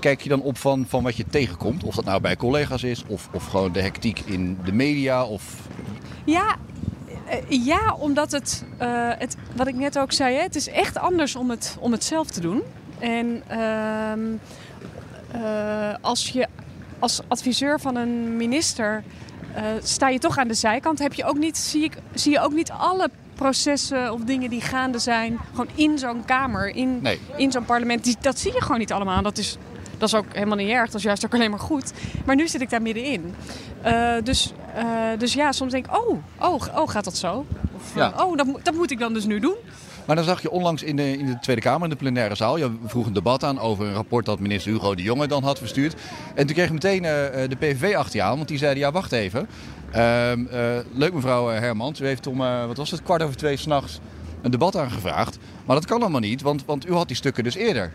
Kijk 0.00 0.20
je 0.20 0.28
dan 0.28 0.42
op 0.42 0.58
van, 0.58 0.86
van 0.88 1.02
wat 1.02 1.16
je 1.16 1.24
tegenkomt? 1.26 1.84
Of 1.84 1.94
dat 1.94 2.04
nou 2.04 2.20
bij 2.20 2.36
collega's 2.36 2.82
is, 2.82 3.02
of, 3.06 3.28
of 3.32 3.46
gewoon 3.46 3.72
de 3.72 3.80
hectiek 3.80 4.20
in 4.20 4.58
de 4.64 4.72
media, 4.72 5.24
of 5.24 5.42
Ja, 6.24 6.56
eh, 7.26 7.64
ja 7.64 7.94
omdat 7.98 8.32
het, 8.32 8.64
eh, 8.78 9.10
het, 9.18 9.36
wat 9.56 9.66
ik 9.66 9.74
net 9.74 9.98
ook 9.98 10.12
zei, 10.12 10.34
hè, 10.36 10.42
het 10.42 10.56
is 10.56 10.68
echt 10.68 10.98
anders 10.98 11.36
om 11.36 11.50
het, 11.50 11.76
om 11.80 11.92
het 11.92 12.04
zelf 12.04 12.30
te 12.30 12.40
doen. 12.40 12.62
En 12.98 13.42
ehm, 13.46 14.20
eh, 15.30 15.94
als 16.00 16.28
je 16.28 16.46
als 16.98 17.20
adviseur 17.28 17.80
van 17.80 17.96
een 17.96 18.36
minister 18.36 19.02
sta 19.82 20.08
je 20.08 20.18
toch 20.18 20.38
aan 20.38 20.48
de 20.48 20.54
zijkant, 20.54 20.98
heb 20.98 21.12
je 21.12 21.24
ook 21.24 21.38
niet, 21.38 21.56
zie, 21.56 21.84
ik, 21.84 21.96
zie 22.14 22.32
je 22.32 22.40
ook 22.40 22.52
niet 22.52 22.70
alle 22.70 23.10
processen 23.34 24.12
of 24.12 24.20
dingen 24.20 24.50
die 24.50 24.60
gaande 24.60 24.98
zijn, 24.98 25.38
gewoon 25.50 25.68
in 25.74 25.98
zo'n 25.98 26.24
kamer, 26.24 26.68
in, 26.68 26.98
Nee. 27.02 27.20
in 27.36 27.52
zo'n 27.52 27.64
parlement. 27.64 28.04
Die, 28.04 28.16
dat 28.20 28.38
zie 28.38 28.52
je 28.52 28.62
gewoon 28.62 28.78
niet 28.78 28.92
allemaal. 28.92 29.22
Dat 29.22 29.38
is, 29.38 29.56
dat 30.10 30.20
is 30.20 30.26
ook 30.28 30.34
helemaal 30.34 30.56
niet 30.56 30.68
erg, 30.70 30.86
dat 30.86 30.94
is 30.94 31.02
juist 31.02 31.24
ook 31.24 31.34
alleen 31.34 31.50
maar 31.50 31.58
goed. 31.58 31.92
Maar 32.24 32.36
nu 32.36 32.48
zit 32.48 32.60
ik 32.60 32.70
daar 32.70 32.82
middenin. 32.82 33.34
Eh, 33.82 34.12
dus, 34.24 34.52
eh, 34.74 34.84
dus 35.18 35.32
ja, 35.34 35.52
soms 35.52 35.72
denk 35.72 35.86
ik, 35.86 35.96
oh, 35.96 36.18
oh, 36.40 36.62
oh 36.74 36.88
gaat 36.88 37.04
dat 37.04 37.16
zo? 37.16 37.46
Of, 37.76 37.94
Ja. 37.94 38.12
eh, 38.16 38.24
oh, 38.26 38.36
dat, 38.36 38.46
moet- 38.46 38.64
dat 38.64 38.74
moet 38.74 38.90
ik 38.90 38.98
dan 38.98 39.12
dus 39.12 39.24
nu 39.24 39.40
doen. 39.40 39.54
Maar 40.06 40.16
dan 40.16 40.24
zag 40.24 40.42
je 40.42 40.50
onlangs 40.50 40.82
in 40.82 40.96
de, 40.96 41.18
in 41.18 41.26
de 41.26 41.38
Tweede 41.40 41.62
Kamer, 41.62 41.82
in 41.84 41.90
de 41.90 41.96
plenaire 41.96 42.34
zaal, 42.34 42.56
je 42.56 42.70
vroeg 42.86 43.06
een 43.06 43.12
debat 43.12 43.44
aan 43.44 43.58
over 43.60 43.86
een 43.86 43.92
rapport 43.94 44.26
dat 44.26 44.38
minister 44.40 44.72
Hugo 44.72 44.94
de 44.94 45.02
Jonge 45.02 45.26
dan 45.26 45.42
had 45.42 45.58
verstuurd. 45.58 45.94
En 46.34 46.46
toen 46.46 46.54
kreeg 46.56 46.70
meteen 46.72 47.04
eh, 47.04 47.42
eh, 47.42 47.50
de 47.50 47.56
PVV 47.56 47.94
achter 47.96 48.16
je 48.16 48.22
aan, 48.22 48.36
want 48.36 48.48
die 48.48 48.58
zeiden, 48.58 48.82
ja 48.82 48.92
wacht 48.92 49.12
even. 49.12 49.48
Ehm, 49.90 50.46
eh, 50.46 50.60
leuk 50.92 51.12
mevrouw 51.12 51.48
Hermans, 51.48 52.00
u 52.00 52.06
heeft 52.06 52.26
om, 52.26 52.38
wat 52.38 52.76
was 52.76 52.90
het, 52.90 53.02
kwart 53.02 53.22
over 53.22 53.36
twee 53.36 53.56
s'nachts 53.56 54.00
een 54.42 54.50
debat 54.50 54.76
aangevraagd. 54.76 55.38
Maar 55.64 55.76
dat 55.76 55.84
kan 55.86 56.00
allemaal 56.00 56.20
niet, 56.20 56.42
want, 56.42 56.64
want 56.64 56.88
u 56.88 56.92
had 56.92 57.06
die 57.06 57.16
stukken 57.16 57.44
dus 57.44 57.54
eerder. 57.54 57.92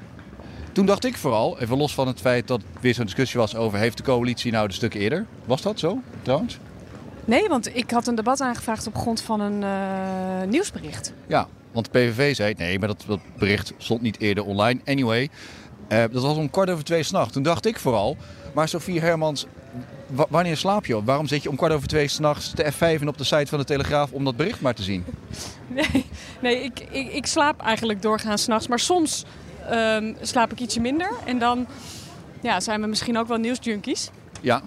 Toen 0.79 0.88
dacht 0.88 1.05
ik 1.05 1.17
vooral, 1.17 1.59
even 1.59 1.77
los 1.77 1.93
van 1.93 2.07
het 2.07 2.19
feit 2.19 2.48
dat 2.48 2.62
het 2.74 2.81
weer 2.81 2.93
zo'n 2.93 3.05
discussie 3.05 3.39
was 3.39 3.55
over... 3.55 3.79
heeft 3.79 3.98
de 3.98 4.03
coalitie 4.03 4.51
nou 4.51 4.67
de 4.67 4.74
stukken 4.74 5.00
eerder? 5.00 5.25
Was 5.45 5.62
dat 5.62 5.79
zo, 5.79 6.01
trouwens? 6.21 6.57
Nee, 7.25 7.48
want 7.48 7.75
ik 7.75 7.91
had 7.91 8.07
een 8.07 8.15
debat 8.15 8.41
aangevraagd 8.41 8.88
op 8.88 8.95
grond 8.98 9.21
van 9.21 9.39
een 9.41 9.63
eh, 9.63 10.48
nieuwsbericht. 10.50 11.13
Ja, 11.27 11.48
want 11.71 11.86
de 11.91 12.00
PVV 12.00 12.36
zei 12.36 12.53
nee, 12.57 12.79
maar 12.79 12.88
dat, 12.88 13.03
dat 13.07 13.19
bericht 13.38 13.74
stond 13.77 14.01
niet 14.01 14.19
eerder 14.19 14.45
online. 14.45 14.79
Anyway, 14.86 15.29
eh, 15.88 16.03
dat 16.12 16.21
was 16.24 16.38
om 16.38 16.50
kwart 16.50 16.69
over 16.69 16.83
twee 16.83 17.03
s'nachts. 17.03 17.33
Toen 17.33 17.43
dacht 17.43 17.65
ik 17.65 17.79
vooral, 17.79 18.17
maar 18.53 18.67
Sofie 18.67 19.00
Hermans, 19.00 19.45
wa- 20.07 20.25
wanneer 20.29 20.57
slaap 20.57 20.86
je? 20.86 21.03
Waarom 21.03 21.27
zit 21.27 21.43
je 21.43 21.50
om 21.50 21.55
kwart 21.55 21.74
over 21.74 21.88
twee 21.88 22.07
s'nachts 22.07 22.53
de 22.53 22.71
F5 22.74 23.01
en 23.01 23.07
op 23.07 23.17
de 23.17 23.24
site 23.24 23.45
van 23.48 23.59
de 23.59 23.65
Telegraaf 23.65 24.12
om 24.12 24.24
dat 24.25 24.36
bericht 24.36 24.62
maar 24.62 24.75
te 24.75 24.83
zien? 24.83 25.05
Nee, 25.67 26.05
nee 26.41 26.63
ik, 26.63 26.79
ik, 26.91 27.13
ik 27.13 27.25
slaap 27.25 27.62
eigenlijk 27.62 28.01
doorgaans 28.01 28.41
s'nachts. 28.43 28.67
Maar 28.67 28.79
soms 28.79 29.25
ehm, 29.70 30.14
slaap 30.22 30.52
ik 30.52 30.60
ietsje 30.60 30.80
minder. 30.80 31.12
En 31.26 31.40
dan 31.40 31.68
ja, 32.42 32.60
zijn 32.60 32.82
we 32.82 32.88
misschien 32.88 33.18
ook 33.18 33.28
wel 33.28 33.38
nieuwsjunkies. 33.38 34.10
Ja, 34.42 34.62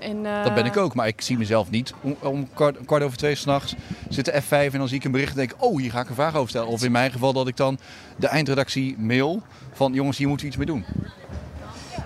en, 0.00 0.26
eh, 0.26 0.44
dat 0.44 0.54
ben 0.54 0.64
ik 0.64 0.76
ook, 0.76 0.94
maar 0.94 1.06
ik 1.06 1.20
zie 1.20 1.38
mezelf 1.38 1.70
niet 1.70 1.94
om, 2.00 2.16
om 2.22 2.48
kwart, 2.54 2.76
kwart 2.84 3.02
over 3.02 3.18
twee 3.18 3.34
s'nachts 3.34 3.74
zit 4.08 4.24
de 4.24 4.42
F5 4.42 4.72
en 4.72 4.78
dan 4.78 4.88
zie 4.88 4.96
ik 4.96 5.04
een 5.04 5.10
bericht 5.10 5.30
en 5.30 5.36
denk 5.36 5.50
ik, 5.50 5.62
oh, 5.62 5.78
hier 5.78 5.90
ga 5.90 6.00
ik 6.00 6.08
een 6.08 6.14
vraag 6.14 6.34
over 6.34 6.48
stellen. 6.48 6.68
Of 6.68 6.84
in 6.84 6.92
mijn 6.92 7.12
geval 7.12 7.32
dat 7.32 7.48
ik 7.48 7.56
dan 7.56 7.78
de 8.16 8.26
eindredactie 8.26 8.98
mail 8.98 9.42
van 9.72 9.92
jongens, 9.92 10.18
hier 10.18 10.28
moeten 10.28 10.46
we 10.46 10.52
iets 10.52 10.64
mee 10.64 10.76
doen. 10.76 10.84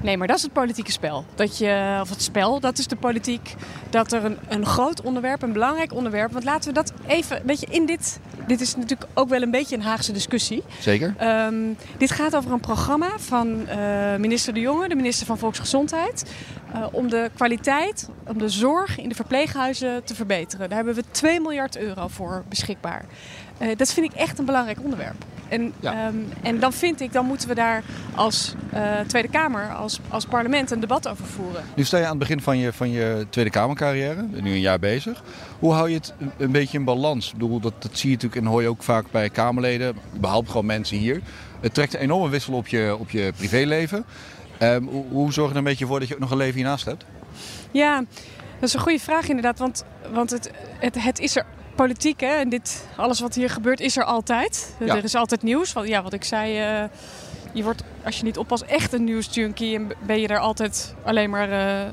Nee, 0.02 0.16
maar 0.16 0.26
dat 0.26 0.36
is 0.36 0.42
het 0.42 0.52
politieke 0.52 0.92
spel. 0.92 1.24
Dat 1.34 1.58
je, 1.58 1.98
of 2.00 2.08
het 2.08 2.22
spel, 2.22 2.60
dat 2.60 2.78
is 2.78 2.86
de 2.86 2.96
politiek. 2.96 3.54
Dat 3.90 4.12
er 4.12 4.24
een, 4.24 4.38
een 4.48 4.66
groot 4.66 5.00
onderwerp, 5.02 5.42
een 5.42 5.52
belangrijk 5.52 5.92
onderwerp. 5.92 6.32
Want 6.32 6.44
laten 6.44 6.68
we 6.68 6.74
dat 6.74 6.92
even, 7.06 7.42
weet 7.44 7.60
je, 7.60 7.66
in 7.70 7.86
dit. 7.86 8.20
Dit 8.46 8.60
is 8.60 8.76
natuurlijk 8.76 9.10
ook 9.14 9.28
wel 9.28 9.42
een 9.42 9.50
beetje 9.50 9.76
een 9.76 9.82
Haagse 9.82 10.12
discussie. 10.12 10.62
Zeker? 10.80 11.14
Ehm, 11.18 11.54
dit 11.98 12.10
gaat 12.10 12.36
over 12.36 12.52
een 12.52 12.60
programma 12.60 13.08
van 13.18 13.68
eh, 13.68 13.76
minister 14.16 14.54
De 14.54 14.60
Jonge, 14.60 14.88
de 14.88 14.94
minister 14.94 15.26
van 15.26 15.38
Volksgezondheid. 15.38 16.24
eh, 16.72 16.86
om 16.92 17.08
de 17.08 17.30
kwaliteit, 17.34 18.08
om 18.26 18.38
de 18.38 18.48
zorg 18.48 18.98
in 18.98 19.08
de 19.08 19.14
verpleeghuizen 19.14 20.04
te 20.04 20.14
verbeteren. 20.14 20.68
Daar 20.68 20.76
hebben 20.76 20.94
we 20.94 21.04
2 21.10 21.40
miljard 21.40 21.76
euro 21.76 22.08
voor 22.08 22.44
beschikbaar. 22.48 23.04
Eh, 23.62 23.76
dat 23.76 23.92
vind 23.92 24.12
ik 24.12 24.18
echt 24.18 24.38
een 24.38 24.44
belangrijk 24.44 24.78
onderwerp. 24.82 25.24
En, 25.48 25.72
Ja. 25.80 25.92
ehm, 26.06 26.14
en 26.42 26.58
dan 26.58 26.72
vind 26.72 27.00
ik, 27.00 27.12
dan 27.12 27.26
moeten 27.26 27.48
we 27.48 27.54
daar 27.54 27.82
als 28.14 28.54
eh, 28.70 29.00
Tweede 29.06 29.28
Kamer, 29.28 29.74
als, 29.74 30.00
als 30.08 30.24
parlement 30.24 30.70
een 30.70 30.80
debat 30.80 31.08
over 31.08 31.24
voeren. 31.26 31.62
Nu 31.76 31.84
sta 31.84 31.98
je 31.98 32.02
aan 32.04 32.10
het 32.10 32.18
begin 32.18 32.40
van 32.40 32.58
je, 32.58 32.72
van 32.72 32.90
je 32.90 33.26
Tweede 33.30 33.50
Kamercarrière, 33.50 34.26
nu 34.42 34.50
een 34.52 34.60
jaar 34.60 34.78
bezig. 34.78 35.22
Hoe 35.58 35.72
hou 35.72 35.88
je 35.88 35.94
het 35.96 36.14
een, 36.18 36.30
een 36.38 36.50
beetje 36.52 36.78
in 36.78 36.84
balans? 36.84 37.26
Ik 37.26 37.32
bedoel, 37.32 37.60
dat, 37.60 37.72
dat 37.78 37.98
zie 37.98 38.08
je 38.10 38.14
natuurlijk 38.14 38.42
en 38.42 38.50
hoor 38.50 38.62
je 38.62 38.68
ook 38.68 38.82
vaak 38.82 39.04
bij 39.10 39.30
Kamerleden, 39.30 39.96
überhaupt 40.16 40.50
gewoon 40.50 40.66
mensen 40.66 40.96
hier. 40.96 41.20
Het 41.60 41.74
trekt 41.74 41.94
een 41.94 42.00
enorme 42.00 42.28
wissel 42.28 42.54
op 42.54 42.66
je, 42.68 42.96
op 42.98 43.10
je 43.10 43.32
privéleven. 43.36 44.04
Ehm, 44.58 44.82
hoe, 44.84 45.04
hoe 45.10 45.32
zorg 45.32 45.46
je 45.46 45.52
er 45.52 45.58
een 45.58 45.64
beetje 45.64 45.86
voor 45.86 45.98
dat 45.98 46.08
je 46.08 46.14
ook 46.14 46.20
nog 46.20 46.30
een 46.30 46.36
leven 46.36 46.54
hiernaast 46.56 46.84
hebt? 46.84 47.04
Ja, 47.70 47.96
dat 48.58 48.68
is 48.68 48.74
een 48.74 48.80
goede 48.80 48.98
vraag 49.00 49.28
inderdaad. 49.28 49.58
Want, 49.58 49.84
want 50.12 50.30
het, 50.30 50.50
het, 50.78 51.02
het 51.02 51.18
is 51.18 51.36
er 51.36 51.44
politiek, 51.74 52.20
hè? 52.20 52.34
En 52.34 52.48
dit, 52.48 52.86
alles 52.96 53.20
wat 53.20 53.34
hier 53.34 53.50
gebeurt 53.50 53.80
is 53.80 53.96
er 53.96 54.04
altijd. 54.04 54.74
Ja. 54.78 54.96
Er 54.96 55.04
is 55.04 55.14
altijd 55.14 55.42
nieuws. 55.42 55.72
Want, 55.72 55.88
ja, 55.88 56.02
wat 56.02 56.12
ik 56.12 56.24
zei, 56.24 56.58
eh, 56.58 56.84
je 57.52 57.62
wordt 57.62 57.82
als 58.04 58.16
je 58.16 58.24
niet 58.24 58.38
oppast 58.38 58.62
echt 58.62 58.92
een 58.92 59.04
nieuwsjunkie. 59.04 59.74
En 59.74 59.88
ben 60.06 60.20
je 60.20 60.26
daar 60.26 60.38
altijd 60.38 60.94
alleen 61.04 61.30
maar 61.30 61.50
eh, 61.50 61.90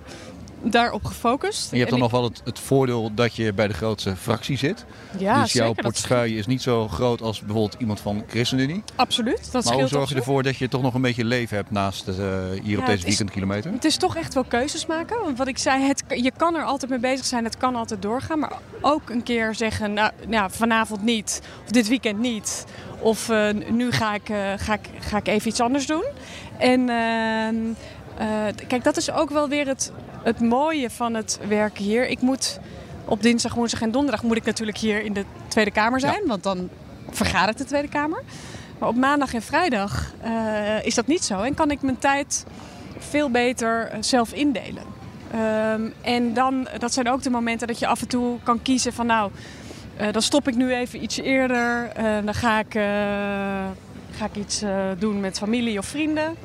daarop 0.64 1.06
gefocust. 1.06 1.72
En 1.72 1.78
je 1.78 1.84
hebt 1.84 1.94
En 1.94 2.00
dan 2.00 2.10
nog 2.12 2.20
ik- 2.20 2.30
wel 2.30 2.30
het, 2.30 2.42
het 2.56 2.60
voordeel 2.66 3.12
dat 3.14 3.36
je 3.36 3.54
bij 3.54 3.68
de 3.68 3.74
grootste 3.74 4.16
fractie 4.16 4.58
zit. 4.58 4.86
ja, 5.18 5.42
dus 5.42 5.54
jouw 5.54 5.68
zeker, 5.68 5.84
portefeuille 5.84 6.36
is 6.38 6.46
niet 6.48 6.62
zo 6.62 6.88
groot 6.88 7.22
als 7.22 7.40
bijvoorbeeld 7.40 7.76
iemand 7.80 8.00
van 8.00 8.24
ChristenUnie. 8.28 8.84
Absoluut, 8.96 9.52
dat 9.52 9.64
Maar 9.66 9.74
hoe 9.74 9.88
zorg 9.88 10.10
je 10.10 10.16
ervoor 10.16 10.44
dat 10.44 10.58
je 10.58 10.68
toch 10.68 10.82
nog 10.82 10.94
een 10.94 11.02
beetje 11.02 11.26
leven 11.26 11.56
hebt 11.58 11.72
naast 11.72 12.08
eh, 12.08 12.16
hier 12.64 12.80
op 12.80 12.86
deze 12.86 13.06
weekendkilometer? 13.06 13.72
Het 13.72 13.86
is 13.86 13.98
toch 13.98 14.16
echt 14.16 14.34
wel 14.34 14.44
keuzes 14.44 14.86
maken. 14.86 15.18
Want 15.24 15.38
wat 15.38 15.48
ik 15.48 15.58
zei, 15.58 15.84
het, 15.84 16.04
je 16.08 16.32
kan 16.38 16.56
er 16.56 16.64
altijd 16.64 16.92
mee 16.92 17.00
bezig 17.00 17.26
zijn, 17.26 17.44
het 17.44 17.58
kan 17.58 17.76
altijd 17.76 18.02
doorgaan. 18.02 18.40
Maar 18.40 18.52
ook 18.82 19.10
een 19.10 19.24
keer 19.24 19.56
zeggen, 19.56 19.94
nou, 19.94 20.12
nou 20.28 20.52
vanavond 20.52 21.04
niet, 21.04 21.42
of 21.66 21.72
dit 21.72 21.88
weekend 21.88 22.20
niet. 22.20 22.66
Of 23.00 23.30
eh, 23.30 23.50
nu 23.70 23.92
ga 23.92 24.14
ik, 24.14 24.30
eh, 24.30 24.38
ga, 24.58 24.74
ik, 24.74 24.90
ga 25.00 25.18
ik 25.18 25.28
even 25.28 25.48
iets 25.50 25.60
anders 25.62 25.86
doen. 25.88 26.04
En 26.58 26.90
ehm, 26.90 27.56
eh, 28.18 28.28
kijk, 28.68 28.84
dat 28.84 28.98
is 28.98 29.12
ook 29.12 29.30
wel 29.30 29.50
weer 29.50 29.68
het, 29.68 29.92
het 30.24 30.40
mooie 30.40 30.90
van 30.90 31.14
het 31.14 31.40
werken 31.48 31.84
hier. 31.84 32.08
Ik 32.08 32.22
moet 32.22 32.60
op 33.06 33.22
dinsdag, 33.22 33.54
woensdag 33.54 33.82
en 33.82 33.92
donderdag 33.92 34.24
moet 34.24 34.38
ik 34.38 34.46
natuurlijk 34.46 34.78
hier 34.78 35.04
in 35.04 35.14
de 35.14 35.26
Tweede 35.48 35.72
Kamer 35.72 36.00
zijn. 36.00 36.22
Want 36.26 36.44
dan 36.44 36.70
vergadert 37.10 37.58
de 37.58 37.66
Tweede 37.66 37.88
Kamer. 37.88 38.24
Maar 38.80 38.90
op 38.90 38.96
maandag 38.96 39.34
en 39.34 39.42
vrijdag 39.42 40.14
eh, 40.22 40.86
is 40.86 40.96
dat 40.96 41.08
niet 41.08 41.24
zo. 41.24 41.42
En 41.42 41.54
kan 41.54 41.72
ik 41.72 41.82
mijn 41.82 41.98
tijd 41.98 42.46
veel 42.98 43.30
beter 43.30 43.88
eh, 43.88 43.98
zelf 44.02 44.34
indelen. 44.34 44.84
Ehm, 45.32 45.82
en 46.02 46.34
dan, 46.34 46.68
dat 46.78 46.94
zijn 46.94 47.10
ook 47.10 47.24
de 47.24 47.30
momenten 47.30 47.68
dat 47.68 47.80
je 47.80 47.88
af 47.88 48.02
en 48.02 48.08
toe 48.08 48.38
kan 48.44 48.62
kiezen 48.62 48.94
van 48.94 49.06
nou, 49.06 49.32
eh, 49.98 50.12
dan 50.12 50.22
stop 50.22 50.48
ik 50.48 50.56
nu 50.56 50.74
even 50.74 51.04
iets 51.04 51.18
eerder. 51.18 51.92
Dan 52.26 52.34
ga 52.34 52.60
ik, 52.60 52.74
ga 54.12 54.26
ik 54.26 54.36
iets 54.36 54.64
doen 54.98 55.20
met 55.20 55.38
familie 55.38 55.78
of 55.78 55.86
vrienden. 55.86 56.36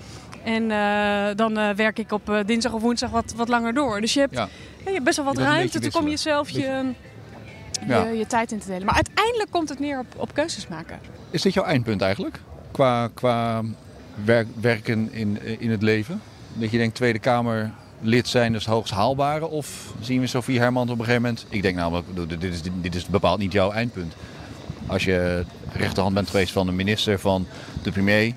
En 0.45 0.71
eh, 0.71 1.37
dan 1.37 1.59
eh, 1.59 1.71
werk 1.71 1.99
ik 1.99 2.13
op 2.13 2.31
eh, 2.31 2.39
dinsdag 2.47 2.73
of 2.73 2.83
woensdag 2.83 3.11
wat, 3.11 3.35
wat 3.37 3.49
langer 3.49 3.75
door. 3.75 4.01
Dus 4.01 4.15
je 4.15 4.21
hebt, 4.21 4.35
Ja. 4.35 4.49
ja, 4.79 4.85
je 4.85 4.91
hebt 4.91 5.05
best 5.05 5.17
wel 5.17 5.27
wat 5.27 5.39
ruimte 5.39 5.79
beetje 5.81 5.99
om 5.99 6.05
wisselen. 6.05 6.11
jezelf 6.11 6.51
je, 6.51 6.93
Ja. 7.87 8.05
je, 8.05 8.17
je 8.19 8.27
tijd 8.27 8.53
in 8.53 8.59
te 8.59 8.67
delen. 8.67 8.85
Maar 8.85 8.95
uiteindelijk 8.95 9.51
komt 9.51 9.69
het 9.69 9.79
neer 9.79 9.99
op, 9.99 10.07
op 10.17 10.35
keuzes 10.35 10.69
maken. 10.69 10.99
Is 11.31 11.43
dit 11.43 11.55
jouw 11.55 11.65
eindpunt 11.65 12.01
eigenlijk? 12.01 12.41
Qua, 12.71 13.09
qua 13.15 13.63
werk, 14.25 14.47
werken 14.61 15.13
in, 15.13 15.39
in 15.61 15.71
het 15.71 15.83
leven? 15.83 16.21
Dat 16.53 16.71
je 16.71 16.79
denkt 16.79 16.95
Tweede 16.95 17.19
Kamer 17.19 17.73
lid 18.01 18.29
zijn 18.29 18.55
is 18.55 18.65
het 18.65 18.75
hoogst 18.75 18.93
haalbare? 18.93 19.47
Of 19.47 19.93
zien 20.01 20.21
we 20.21 20.27
Sofie 20.27 20.59
Hermans 20.59 20.91
op 20.91 20.99
een 20.99 21.05
gegeven 21.05 21.23
moment... 21.23 21.47
Ik 21.49 21.63
denk 21.63 21.77
namelijk, 21.77 22.07
dit 22.29 22.43
is, 22.43 22.61
dit 22.81 22.95
is 22.95 23.07
bepaald 23.07 23.39
niet 23.39 23.53
jouw 23.53 23.71
eindpunt. 23.73 24.15
Als 24.87 25.05
je 25.05 25.45
rechterhand 25.73 26.15
bent 26.15 26.31
geweest 26.31 26.53
van 26.53 26.67
de 26.67 26.73
minister, 26.73 27.19
van 27.19 27.47
de 27.83 27.91
premier... 27.93 28.35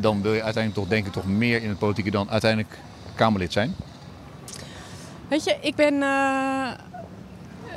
dan 0.00 0.22
wil 0.22 0.32
je 0.32 0.42
uiteindelijk 0.42 0.82
toch 0.82 0.94
denk 0.94 1.06
ik 1.06 1.12
toch 1.12 1.26
meer 1.26 1.62
in 1.62 1.68
het 1.68 1.78
politieke 1.78 2.10
dan 2.10 2.30
uiteindelijk 2.30 2.78
Kamerlid 3.14 3.52
zijn. 3.52 3.74
Weet 5.28 5.44
je, 5.44 5.56
ik 5.60 5.74
ben, 5.74 6.02
eh, 6.02 6.70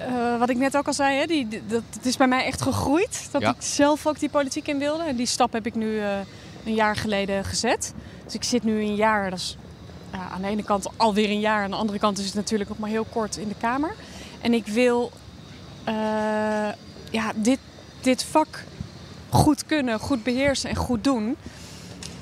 eh, 0.08 0.39
wat 0.39 0.49
ik 0.49 0.58
net 0.58 0.77
ook 0.77 0.88
al 0.88 0.93
zei, 0.93 1.17
hè, 1.17 1.25
die, 1.25 1.47
dat, 1.67 1.84
het 1.95 2.05
is 2.05 2.17
bij 2.17 2.27
mij 2.27 2.45
echt 2.45 2.62
gegroeid. 2.62 3.27
Dat 3.32 3.41
Ja. 3.41 3.49
ik 3.49 3.62
zelf 3.62 4.08
ook 4.08 4.19
die 4.19 4.29
politiek 4.29 4.67
in 4.67 4.77
wilde. 4.79 5.03
En 5.03 5.15
die 5.15 5.25
stap 5.25 5.53
heb 5.53 5.65
ik 5.65 5.75
nu 5.75 5.99
eh, 5.99 6.17
een 6.65 6.73
jaar 6.73 6.95
geleden 6.95 7.45
gezet. 7.45 7.93
Dus 8.25 8.34
ik 8.34 8.43
zit 8.43 8.63
nu 8.63 8.79
een 8.82 8.95
jaar, 8.95 9.29
dat 9.29 9.39
is 9.39 9.58
aan 10.34 10.41
de 10.41 10.47
ene 10.47 10.63
kant 10.63 10.88
alweer 10.97 11.29
een 11.29 11.39
jaar. 11.39 11.63
Aan 11.63 11.69
de 11.69 11.75
andere 11.75 11.99
kant 11.99 12.17
is 12.19 12.25
het 12.25 12.34
natuurlijk 12.34 12.69
nog 12.69 12.79
maar 12.79 12.89
heel 12.89 13.05
kort 13.10 13.38
in 13.38 13.47
de 13.47 13.55
Kamer. 13.60 13.95
En 14.41 14.53
ik 14.53 14.67
wil 14.67 15.12
ja, 17.12 17.32
dit, 17.36 17.60
dit 18.01 18.23
vak 18.23 18.63
goed 19.29 19.65
kunnen, 19.65 19.99
goed 19.99 20.23
beheersen 20.23 20.69
en 20.69 20.75
goed 20.75 21.03
doen. 21.03 21.36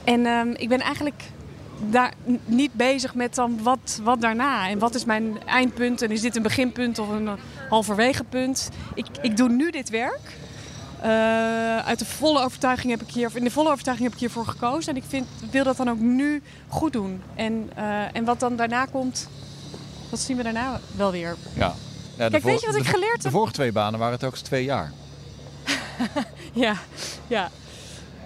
En 0.08 0.26
ehm, 0.26 0.50
ik 0.56 0.70
ben 0.70 0.80
eigenlijk 0.80 1.24
daar 1.90 2.14
niet 2.46 2.74
bezig 2.74 3.16
met 3.16 3.36
dan 3.36 3.60
wat, 3.64 4.00
wat 4.04 4.22
daarna. 4.22 4.70
En 4.70 4.80
wat 4.80 4.96
is 4.96 5.06
mijn 5.06 5.44
eindpunt? 5.46 6.02
En 6.02 6.12
is 6.12 6.22
dit 6.22 6.36
een 6.36 6.42
beginpunt 6.42 7.00
of 7.00 7.10
een 7.10 7.28
eh, 7.28 7.34
halverwege 7.70 8.24
punt? 8.24 8.70
Ik, 8.94 9.06
ik 9.22 9.38
doe 9.38 9.50
nu 9.50 9.72
dit 9.72 9.90
werk. 9.90 10.36
Eh, 11.02 11.10
uit 11.78 12.00
de 12.00 12.06
volle 12.06 12.44
overtuiging 12.44 12.92
heb 12.92 13.02
ik 13.02 13.14
hier, 13.14 13.32
in 13.34 13.44
de 13.44 13.52
volle 13.52 13.70
overtuiging 13.72 14.08
heb 14.08 14.16
ik 14.18 14.24
hiervoor 14.24 14.46
gekozen. 14.46 14.92
En 14.92 14.98
ik 15.02 15.08
vind, 15.08 15.28
wil 15.52 15.64
dat 15.64 15.78
dan 15.78 15.90
ook 15.90 16.00
nu 16.00 16.42
goed 16.68 16.94
doen. 16.94 17.22
En, 17.36 17.70
eh, 17.76 18.16
en 18.16 18.26
wat 18.26 18.40
dan 18.40 18.56
daarna 18.56 18.86
komt, 18.86 19.28
dat 20.10 20.20
zien 20.20 20.38
we 20.38 20.44
daarna 20.44 20.80
wel 20.96 21.12
weer. 21.12 21.36
Ja. 21.54 21.74
Ja, 22.18 22.26
de 22.26 22.32
Kijk, 22.32 22.44
weet 22.44 22.60
je 22.60 22.66
wat 22.66 22.76
de 22.76 22.82
ik 22.82 22.88
geleerd 22.88 23.16
De 23.16 23.24
heb? 23.24 23.32
vorige 23.32 23.54
twee 23.54 23.72
banen 23.72 24.00
waren 24.00 24.14
het 24.14 24.24
ook 24.24 24.32
eens 24.32 24.42
twee 24.42 24.64
jaar. 24.64 24.92
Ja, 26.54 26.76
ja. 27.28 27.50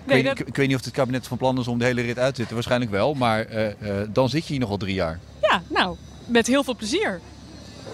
Ik, 0.05 0.11
weet, 0.11 0.25
dat- 0.25 0.39
ik, 0.39 0.47
ik 0.47 0.55
weet 0.55 0.67
niet 0.67 0.77
of 0.77 0.83
het 0.85 0.93
kabinet 0.93 1.27
van 1.27 1.37
plan 1.37 1.59
is 1.59 1.67
om 1.67 1.79
de 1.79 1.85
hele 1.85 2.01
rit 2.01 2.19
uit 2.19 2.29
te 2.29 2.35
zitten. 2.35 2.53
Waarschijnlijk 2.55 2.91
wel, 2.91 3.13
maar 3.13 3.45
eh, 3.45 3.67
eh, 4.01 4.07
dan 4.09 4.29
zit 4.29 4.43
je 4.43 4.49
hier 4.49 4.59
nog 4.59 4.69
wel 4.69 4.77
drie 4.77 4.93
jaar. 4.93 5.19
Ja, 5.41 5.61
nou, 5.67 5.95
met 6.25 6.47
heel 6.47 6.63
veel 6.63 6.75
plezier. 6.75 7.21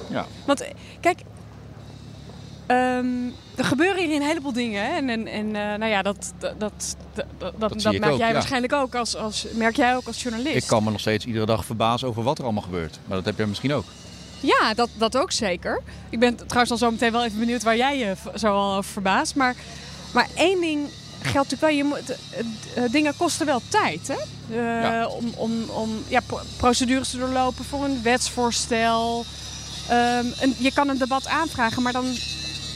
Ja. 0.10 0.26
Want 0.46 0.62
eh, 0.62 0.72
kijk, 1.00 1.20
ehm, 2.68 3.08
er 3.56 3.66
gebeuren 3.66 4.06
hier 4.06 4.16
een 4.16 4.28
heleboel 4.28 4.54
dingen. 4.54 4.84
Hè? 4.86 4.92
En, 4.92 5.10
en, 5.10 5.28
en 5.28 5.52
nou 5.52 5.86
ja, 5.86 6.02
dat, 6.02 6.34
dat, 6.40 6.60
dat, 6.60 6.96
dat, 7.38 7.60
dat, 7.60 7.84
merk 7.84 8.06
ook, 8.06 8.18
jij 8.18 8.28
ja. 8.28 8.34
waarschijnlijk 8.34 8.74
ook 8.74 8.96
als, 8.96 9.16
als, 9.16 9.46
merk 9.54 9.76
jij 9.76 9.96
ook 9.96 10.08
als 10.08 10.22
journalist. 10.22 10.56
Ik 10.56 10.68
kan 10.68 10.84
me 10.84 10.92
nog 10.92 11.00
steeds 11.00 11.26
iedere 11.26 11.46
dag 11.46 11.66
verbazen 11.66 12.08
over 12.08 12.24
wat 12.24 12.38
er 12.38 12.44
allemaal 12.44 12.64
gebeurt. 12.64 13.00
Maar 13.06 13.18
dat 13.18 13.26
heb 13.26 13.38
jij 13.38 13.46
misschien 13.46 13.74
ook. 13.74 13.86
Ja, 14.40 14.74
dat, 14.74 14.90
dat 14.98 15.18
ook 15.18 15.32
zeker. 15.32 15.82
Ik 16.10 16.20
ben 16.20 16.36
trouwens 16.36 16.70
dan 16.70 16.78
zo 16.78 16.92
meteen 16.92 17.12
wel 17.12 17.26
even 17.26 17.40
benieuwd 17.40 17.64
waar 17.64 17.78
jij 17.78 17.98
je 17.98 18.14
zo 18.36 18.54
al 18.54 18.78
over 18.78 18.92
verbaast. 18.92 19.36
Maar, 19.36 19.56
maar 20.14 20.28
één 20.36 20.62
ding 20.62 20.90
geldt 21.28 21.52
natuurlijk 21.52 21.62
wel. 21.92 21.98
Je 22.00 22.02
moet, 22.84 22.92
dingen 22.92 23.14
kosten 23.18 23.46
wel 23.46 23.62
tijd. 23.68 24.08
Hè? 24.08 24.14
Eh, 24.14 24.82
Ja. 24.82 25.08
Om, 25.08 25.32
om, 25.36 25.52
om 25.70 26.04
ja, 26.08 26.20
pro- 26.26 26.40
procedures 26.58 27.10
te 27.10 27.18
doorlopen 27.18 27.66
voor 27.66 27.84
een 27.84 28.02
wetsvoorstel. 28.04 29.26
Ehm, 29.90 30.26
een, 30.40 30.56
je 30.58 30.72
kan 30.74 30.90
een 30.90 30.98
debat 30.98 31.28
aanvragen, 31.28 31.82
maar 31.84 31.94
dan 31.94 32.06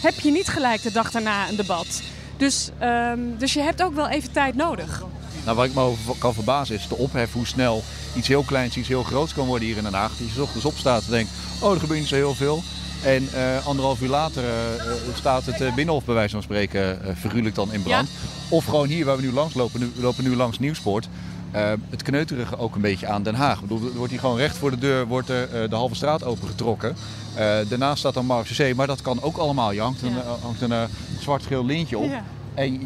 heb 0.02 0.20
je 0.20 0.32
niet 0.32 0.48
gelijk 0.48 0.82
de 0.82 0.92
dag 0.92 1.12
daarna 1.12 1.50
een 1.50 1.56
debat. 1.56 2.02
Dus, 2.38 2.70
ehm, 2.80 3.20
dus 3.38 3.54
je 3.54 3.62
hebt 3.62 3.82
ook 3.84 3.94
wel 3.96 4.08
even 4.08 4.32
tijd 4.32 4.56
nodig. 4.56 5.04
Nou, 5.44 5.56
waar 5.58 5.66
ik 5.66 5.74
me 5.74 5.82
over 5.82 6.16
kan 6.18 6.34
verbazen 6.34 6.76
is 6.76 6.88
de 6.88 6.96
ophef 6.98 7.34
hoe 7.34 7.48
snel 7.48 7.84
iets 8.16 8.28
heel 8.28 8.44
kleins, 8.44 8.78
iets 8.78 8.88
heel 8.88 9.04
groots 9.04 9.34
kan 9.34 9.46
worden 9.48 9.68
hier 9.68 9.78
in 9.78 9.84
Den 9.84 9.94
Haag. 9.94 10.10
Dat 10.18 10.28
je 10.28 10.34
's 10.34 10.38
ochtends 10.38 10.66
opstaat 10.66 11.04
en 11.04 11.12
denkt, 11.12 11.32
oh 11.60 11.74
er 11.74 11.80
gebeurt 11.80 12.00
niet 12.00 12.08
zo 12.10 12.16
heel 12.16 12.36
veel. 12.36 12.64
En 13.04 13.28
eh, 13.34 13.66
anderhalf 13.68 14.02
uur 14.02 14.10
later 14.10 14.44
eh, 14.44 14.74
eh, 14.76 14.92
staat 15.16 15.46
het 15.46 15.76
Binnenhof 15.76 16.06
bij 16.06 16.16
wijze 16.16 16.32
van 16.34 16.44
spreken 16.44 17.00
figuurlijk 17.18 17.56
dan 17.56 17.74
in 17.74 17.84
brand. 17.84 18.10
Of 18.50 18.66
gewoon 18.66 18.88
hier 18.88 19.06
waar 19.06 19.16
we 19.16 19.22
nu 19.22 19.32
langs 19.32 19.54
lopen, 19.54 19.80
nu, 19.80 19.92
we 19.96 20.02
lopen 20.02 20.24
nu 20.24 20.36
langs 20.36 20.60
Nieuwspoort. 20.60 21.08
eh, 21.52 21.72
het 21.90 22.02
kneuterige 22.04 22.58
ook 22.58 22.76
een 22.76 22.82
beetje 22.82 23.08
aan 23.08 23.24
Den 23.24 23.36
Haag. 23.36 23.56
Ik 23.62 23.68
bedoel, 23.68 23.88
er 23.90 23.96
wordt 23.96 24.12
hier 24.12 24.20
gewoon 24.20 24.38
recht 24.38 24.58
voor 24.58 24.70
de 24.70 24.78
deur 24.78 25.08
wordt 25.08 25.30
er, 25.30 25.70
de 25.70 25.76
halve 25.76 25.96
straat 25.96 26.24
opengetrokken. 26.24 26.96
Eh 27.36 27.58
daarnaast 27.70 28.00
staat 28.00 28.14
dan 28.14 28.26
Markt 28.26 28.76
maar 28.76 28.88
dat 28.88 29.02
kan 29.02 29.22
ook 29.22 29.38
allemaal. 29.38 29.72
Je 29.72 29.82
hangt 29.82 30.02
een, 30.02 30.14
Ja. 30.14 30.24
hangt 30.42 30.62
een 30.62 30.88
zwart-geel 31.20 31.66
lintje 31.66 31.98
op. 31.98 32.10
Ja. 32.10 32.24
En 32.54 32.74
je, 32.74 32.80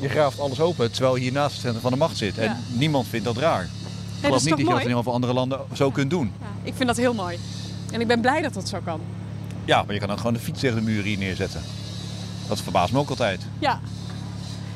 je 0.00 0.08
graaft 0.08 0.40
alles 0.40 0.60
open 0.60 0.92
terwijl 0.92 1.16
je 1.16 1.22
hier 1.22 1.32
naast 1.32 1.52
het 1.52 1.60
centrum 1.60 1.82
van 1.82 1.90
de 1.92 1.98
macht 1.98 2.16
zit. 2.16 2.38
En 2.38 2.44
Ja. 2.44 2.58
niemand 2.72 3.06
vindt 3.06 3.24
dat 3.24 3.36
raar. 3.36 3.62
Ik 3.62 3.68
dat 3.68 4.24
geloof 4.24 4.40
niet 4.44 4.50
dat 4.50 4.58
je 4.58 4.64
dat 4.72 4.80
in 4.82 4.88
heel 4.88 5.02
veel 5.02 5.12
andere 5.12 5.32
landen 5.32 5.60
zo 5.72 5.90
kunt 5.90 6.10
doen. 6.10 6.32
Ja, 6.40 6.46
ik 6.62 6.72
vind 6.76 6.88
dat 6.88 6.96
heel 6.96 7.14
mooi. 7.14 7.38
En 7.92 8.00
ik 8.00 8.06
ben 8.06 8.20
blij 8.20 8.42
dat 8.42 8.54
dat 8.54 8.68
zo 8.68 8.78
kan. 8.84 9.00
Ja, 9.66 9.82
maar 9.82 9.92
je 9.92 9.98
kan 9.98 10.08
dan 10.08 10.16
gewoon 10.18 10.32
de 10.32 10.38
fiets 10.38 10.60
tegen 10.60 10.76
de 10.76 10.82
muur 10.82 11.02
hier 11.02 11.18
neerzetten. 11.18 11.60
Dat 12.48 12.60
verbaast 12.60 12.92
me 12.92 12.98
ook 12.98 13.10
altijd. 13.10 13.42
Ja. 13.58 13.80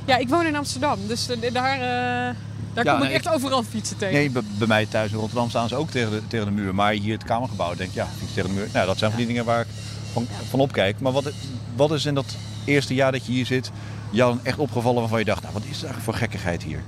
Ja, 0.05 0.17
ik 0.17 0.29
woon 0.29 0.47
in 0.47 0.57
Amsterdam, 0.57 0.99
dus 1.07 1.27
daar, 1.27 1.73
eh, 1.73 2.37
daar 2.75 2.85
Ja, 2.85 2.99
kom 2.99 3.03
ik 3.03 3.13
echt 3.13 3.29
overal 3.29 3.63
fietsen 3.63 3.97
tegen. 3.97 4.15
Nee, 4.15 4.31
bij, 4.31 4.43
bij 4.59 4.67
mij 4.67 4.87
thuis 4.87 5.11
in 5.11 5.19
Rotterdam 5.19 5.49
staan 5.49 5.69
ze 5.69 5.75
ook 5.75 5.91
tegen 5.91 6.11
de, 6.11 6.27
tegen 6.27 6.47
de 6.47 6.53
muur. 6.53 6.75
Maar 6.75 6.93
hier 6.93 7.13
het 7.13 7.25
Kamergebouw 7.25 7.75
denk 7.75 7.89
ik, 7.89 7.95
ja, 7.95 8.07
fiets 8.19 8.35
tegen 8.35 8.49
de 8.49 8.55
muur. 8.55 8.69
Nou, 8.73 8.87
dat 8.87 8.99
zijn 8.99 9.11
van 9.11 9.19
die 9.19 9.29
dingen 9.29 9.45
waar 9.45 9.61
ik 9.61 9.67
van, 10.13 10.27
van 10.49 10.61
opkijk. 10.61 11.01
Maar 11.01 11.13
wat, 11.13 11.31
wat 11.77 11.93
is 11.93 12.05
in 12.05 12.15
dat 12.15 12.37
eerste 12.65 12.95
jaar 12.95 13.13
dat 13.13 13.27
je 13.27 13.33
hier 13.33 13.47
zit 13.47 13.71
jou 14.11 14.39
echt 14.43 14.59
opgevallen 14.59 15.01
waarvan 15.01 15.19
je 15.19 15.25
dacht, 15.25 15.43
nou 15.43 15.55
wat 15.55 15.63
is 15.63 15.69
er 15.69 15.85
eigenlijk 15.85 16.05
voor 16.05 16.15
gekkigheid 16.15 16.63
hier? 16.63 16.83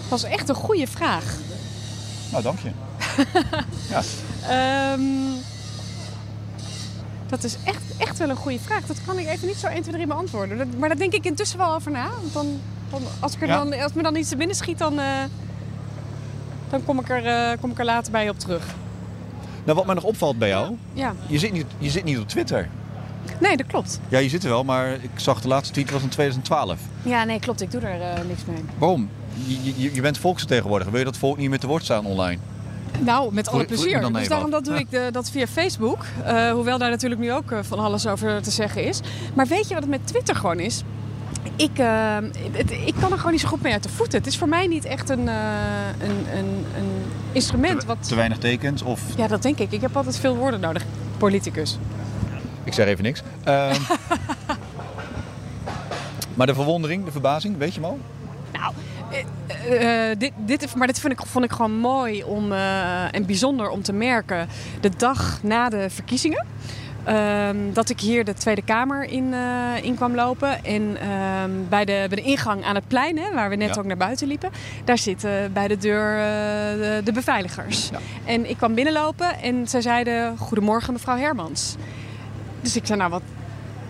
Dat 0.00 0.20
was 0.20 0.22
echt 0.30 0.48
een 0.48 0.54
goede 0.54 0.86
vraag. 0.86 1.34
Nou, 2.30 2.42
dank 2.42 2.58
je. 2.58 2.70
Ja. 3.90 4.02
Ehm, 4.48 5.02
dat 7.28 7.44
is 7.44 7.56
echt, 7.64 7.82
echt 7.96 8.18
wel 8.18 8.28
een 8.28 8.36
goede 8.36 8.58
vraag. 8.58 8.86
Dat 8.86 8.96
kan 9.06 9.18
ik 9.18 9.26
even 9.28 9.46
niet 9.46 9.56
zo 9.56 9.66
1, 9.66 9.82
2, 9.82 9.94
3 9.94 10.06
beantwoorden. 10.06 10.58
Dat- 10.58 10.66
maar 10.78 10.88
daar 10.88 10.98
denk 10.98 11.12
ik 11.12 11.24
intussen 11.24 11.58
wel 11.58 11.74
over 11.74 11.90
na. 11.90 12.08
Want 12.20 12.32
dan, 12.32 12.60
dan, 12.90 13.02
als, 13.20 13.34
ik 13.34 13.40
er 13.40 13.46
Ja. 13.46 13.64
dan, 13.64 13.80
als 13.82 13.92
me 13.92 14.02
dan 14.02 14.16
iets 14.16 14.28
te 14.28 14.36
binnen 14.36 14.56
schiet, 14.56 14.78
dan, 14.78 14.98
eh, 14.98 15.06
dan 16.70 16.84
kom, 16.84 16.98
ik 17.00 17.08
er, 17.10 17.26
eh, 17.26 17.58
kom 17.60 17.70
ik 17.70 17.78
er 17.78 17.84
later 17.84 18.12
bij 18.12 18.28
op 18.28 18.38
terug. 18.38 18.64
Nou, 19.64 19.76
wat 19.76 19.86
mij 19.86 19.94
nog 19.94 20.04
opvalt 20.04 20.38
bij 20.38 20.48
jou, 20.48 20.76
Ja, 20.92 21.14
je 21.26 21.38
zit 21.38 21.52
niet, 21.52 21.66
je 21.78 21.90
zit 21.90 22.04
niet 22.04 22.18
op 22.18 22.28
Twitter. 22.28 22.68
nee, 23.40 23.56
dat 23.56 23.66
klopt. 23.66 24.00
Ja, 24.08 24.18
je 24.18 24.28
zit 24.28 24.42
er 24.44 24.48
wel, 24.50 24.64
maar 24.64 24.92
ik 24.92 25.10
zag 25.16 25.40
de 25.40 25.48
laatste 25.48 25.72
tweet 25.72 25.90
was 25.90 26.02
in 26.02 26.08
2012. 26.08 26.78
Ja, 27.02 27.24
nee, 27.24 27.38
klopt. 27.40 27.60
Ik 27.60 27.70
doe 27.70 27.80
er 27.80 28.00
eh, 28.00 28.24
niks 28.28 28.44
mee. 28.46 28.64
Waarom? 28.78 29.08
Je, 29.46 29.74
je, 29.82 29.94
je 29.94 30.00
bent 30.00 30.18
volksvertegenwoordiger. 30.18 30.90
Wil 30.92 31.00
je 31.00 31.06
dat 31.10 31.16
volk 31.18 31.36
niet 31.36 31.48
meer 31.50 31.58
te 31.58 31.66
woord 31.66 31.84
staan 31.84 32.06
online? 32.06 32.38
Nou, 33.00 33.34
met 33.34 33.48
alle 33.48 33.64
plezier. 33.64 34.12
Dus 34.12 34.28
daarom 34.28 34.50
dat 34.50 34.64
doe 34.64 34.74
ik 34.78 34.90
de, 34.90 35.08
dat 35.12 35.30
via 35.30 35.46
Facebook. 35.46 36.04
Eh, 36.24 36.50
hoewel 36.50 36.78
daar 36.78 36.90
natuurlijk 36.90 37.20
nu 37.20 37.32
ook 37.32 37.50
eh, 37.50 37.58
van 37.62 37.78
alles 37.78 38.06
over 38.06 38.42
te 38.42 38.50
zeggen 38.50 38.84
is. 38.84 39.00
Maar 39.34 39.46
weet 39.46 39.68
je 39.68 39.74
wat 39.74 39.82
het 39.82 39.90
met 39.92 40.06
Twitter 40.06 40.34
gewoon 40.36 40.60
is? 40.60 40.82
Ik, 41.56 41.78
eh, 41.78 42.16
het- 42.52 42.70
ik 42.70 42.94
kan 43.00 43.10
er 43.12 43.16
gewoon 43.16 43.32
niet 43.32 43.40
zo 43.40 43.48
goed 43.48 43.62
mee 43.62 43.72
uit 43.72 43.82
de 43.82 43.88
voeten. 43.88 44.18
Het 44.18 44.26
is 44.26 44.38
voor 44.38 44.48
mij 44.48 44.66
niet 44.66 44.84
echt 44.84 45.08
een, 45.10 45.28
eh, 45.28 45.34
een, 46.00 46.38
een, 46.38 46.64
een 46.76 47.02
instrument 47.32 47.80
Te, 47.80 47.86
wat... 47.86 48.08
te 48.08 48.14
weinig 48.14 48.38
tekens 48.38 48.82
of... 48.82 49.00
Ja, 49.16 49.26
dat 49.26 49.42
denk 49.42 49.58
ik. 49.58 49.72
Ik 49.72 49.80
heb 49.80 49.96
altijd 49.96 50.18
veel 50.18 50.36
woorden 50.36 50.60
nodig. 50.60 50.84
Politicus. 51.18 51.78
Ik 52.64 52.72
zeg 52.72 52.86
even 52.86 53.02
niks. 53.04 53.22
Ehm, 53.44 53.80
maar 56.36 56.46
de 56.46 56.54
verwondering, 56.54 57.04
de 57.04 57.10
verbazing, 57.12 57.58
weet 57.58 57.74
je 57.74 57.80
hem 57.80 57.88
al? 57.90 57.98
Nou, 58.52 58.72
eh, 59.12 60.10
eh, 60.10 60.18
dit, 60.18 60.32
dit, 60.36 60.74
maar 60.74 60.86
dit 60.86 60.98
vind 61.00 61.12
ik, 61.12 61.26
vond 61.26 61.44
ik 61.44 61.52
gewoon 61.52 61.76
mooi 61.78 62.22
om, 62.24 62.52
eh, 62.52 63.14
en 63.14 63.26
bijzonder 63.26 63.68
om 63.70 63.82
te 63.82 63.92
merken. 63.92 64.48
De 64.80 64.90
dag 64.96 65.38
na 65.42 65.68
de 65.68 65.90
verkiezingen. 65.90 66.46
ehm, 67.04 67.56
dat 67.72 67.88
ik 67.90 68.00
hier 68.00 68.24
de 68.24 68.34
Tweede 68.34 68.62
Kamer 68.62 69.04
in, 69.04 69.34
eh, 69.34 69.84
in 69.84 69.94
kwam 69.94 70.14
lopen. 70.14 70.64
En 70.64 70.96
ehm, 71.00 71.50
bij, 71.68 71.84
de, 71.84 72.06
bij 72.08 72.16
de 72.16 72.22
ingang 72.22 72.64
aan 72.64 72.74
het 72.74 72.86
plein, 72.88 73.18
hè, 73.18 73.32
waar 73.32 73.48
we 73.50 73.56
net 73.56 73.74
Ja. 73.74 73.80
ook 73.80 73.86
naar 73.86 73.96
buiten 73.96 74.26
liepen, 74.28 74.50
daar 74.84 74.98
zitten 74.98 75.52
bij 75.52 75.68
de 75.68 75.78
deur 75.78 76.10
eh, 76.18 76.22
de, 76.78 77.00
de 77.04 77.12
beveiligers. 77.12 77.88
Ja. 77.92 77.98
En 78.24 78.50
ik 78.50 78.56
kwam 78.56 78.74
binnenlopen 78.74 79.40
en 79.42 79.68
zij 79.68 79.80
zeiden: 79.80 80.38
Goedemorgen, 80.38 80.92
mevrouw 80.92 81.16
Hermans. 81.16 81.76
Dus 82.60 82.76
ik 82.76 82.86
zei: 82.86 82.98
Nou, 82.98 83.10
wat, 83.10 83.22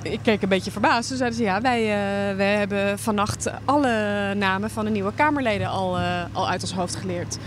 ik 0.03 0.19
keek 0.23 0.43
een 0.43 0.49
beetje 0.49 0.71
verbaasd. 0.71 1.09
Toen 1.09 1.17
zeiden 1.17 1.39
ze, 1.39 1.45
ja, 1.45 1.61
wij, 1.61 1.81
eh, 1.81 2.37
wij 2.37 2.57
hebben 2.57 2.99
vannacht 2.99 3.51
alle 3.65 4.35
namen 4.35 4.71
van 4.71 4.85
de 4.85 4.91
nieuwe 4.91 5.13
Kamerleden 5.15 5.69
al, 5.69 5.99
eh, 5.99 6.25
al 6.33 6.49
uit 6.49 6.63
ons 6.63 6.73
hoofd 6.73 6.97
geleerd. 6.97 7.39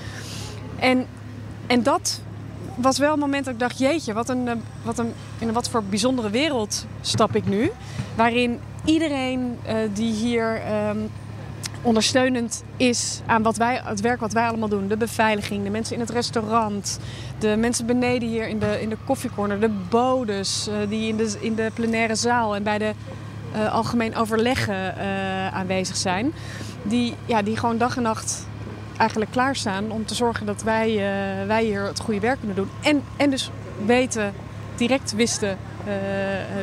En, 0.80 1.06
en 1.68 1.84
dat 1.84 2.22
was 2.76 2.98
wel 2.98 3.14
een 3.14 3.20
moment 3.20 3.46
dat 3.46 3.54
ik 3.54 3.60
dacht, 3.60 3.80
jeetje, 3.80 4.14
wat 4.14 4.30
een, 4.30 4.48
eh, 4.48 4.56
wat 4.84 5.00
een, 5.00 5.14
in 5.40 5.54
wat 5.54 5.70
voor 5.70 5.84
bijzondere 5.84 6.30
wereld 6.30 6.86
stap 7.02 7.36
ik 7.36 7.46
nu. 7.46 7.72
Waarin 8.16 8.60
iedereen 8.86 9.60
die 9.94 10.14
hier 10.14 10.62
ehm, 10.62 10.98
ondersteunend 11.86 12.64
is 12.78 13.22
aan 13.26 13.42
wat 13.42 13.58
wij, 13.58 13.82
het 13.84 14.02
werk 14.02 14.20
wat 14.20 14.34
wij 14.34 14.48
allemaal 14.48 14.70
doen. 14.70 14.88
De 14.88 14.98
beveiliging, 14.98 15.64
de 15.64 15.70
mensen 15.70 15.94
in 15.94 16.00
het 16.00 16.10
restaurant, 16.10 17.00
de 17.40 17.56
mensen 17.58 17.86
beneden 17.86 18.30
hier 18.30 18.48
in 18.48 18.60
de, 18.60 18.82
in 18.82 18.90
de 18.90 18.98
koffiecorner, 19.06 19.60
de 19.60 19.70
bodes 19.90 20.68
eh, 20.68 20.90
die 20.90 21.08
in 21.08 21.18
de, 21.18 21.38
in 21.40 21.56
de 21.56 21.72
plenaire 21.74 22.16
zaal 22.16 22.56
en 22.56 22.64
bij 22.64 22.78
de 22.78 22.94
eh, 23.54 23.74
algemeen 23.74 24.16
overleggen 24.16 24.98
eh, 24.98 25.54
aanwezig 25.54 25.98
zijn. 25.98 26.34
Die, 26.84 27.16
ja, 27.26 27.42
die 27.42 27.58
gewoon 27.58 27.78
dag 27.78 27.98
en 27.98 28.04
nacht 28.04 28.48
eigenlijk 28.98 29.32
klaarstaan 29.32 29.92
om 29.92 30.06
te 30.06 30.16
zorgen 30.16 30.46
dat 30.46 30.64
wij, 30.64 30.96
wij 31.48 31.64
hier 31.64 31.84
het 31.84 32.00
goede 32.00 32.20
werk 32.20 32.38
kunnen 32.38 32.56
doen. 32.56 32.70
En, 32.82 33.04
en 33.18 33.30
dus 33.30 33.52
weten, 33.86 34.34
direct 34.76 35.14
wisten 35.16 35.58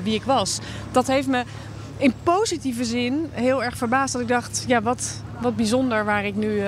wie 0.03 0.15
ik 0.15 0.23
was. 0.23 0.59
Dat 0.91 1.07
heeft 1.07 1.29
me 1.29 1.43
in 1.97 2.13
positieve 2.23 2.85
zin 2.85 3.29
heel 3.31 3.65
erg 3.65 3.77
verbaasd. 3.77 4.13
Dat 4.13 4.23
ik 4.23 4.29
dacht, 4.29 4.65
ja, 4.67 4.83
wat, 4.83 5.23
wat 5.41 5.57
bijzonder 5.57 6.05
waar 6.05 6.25
ik 6.25 6.35
nu, 6.37 6.63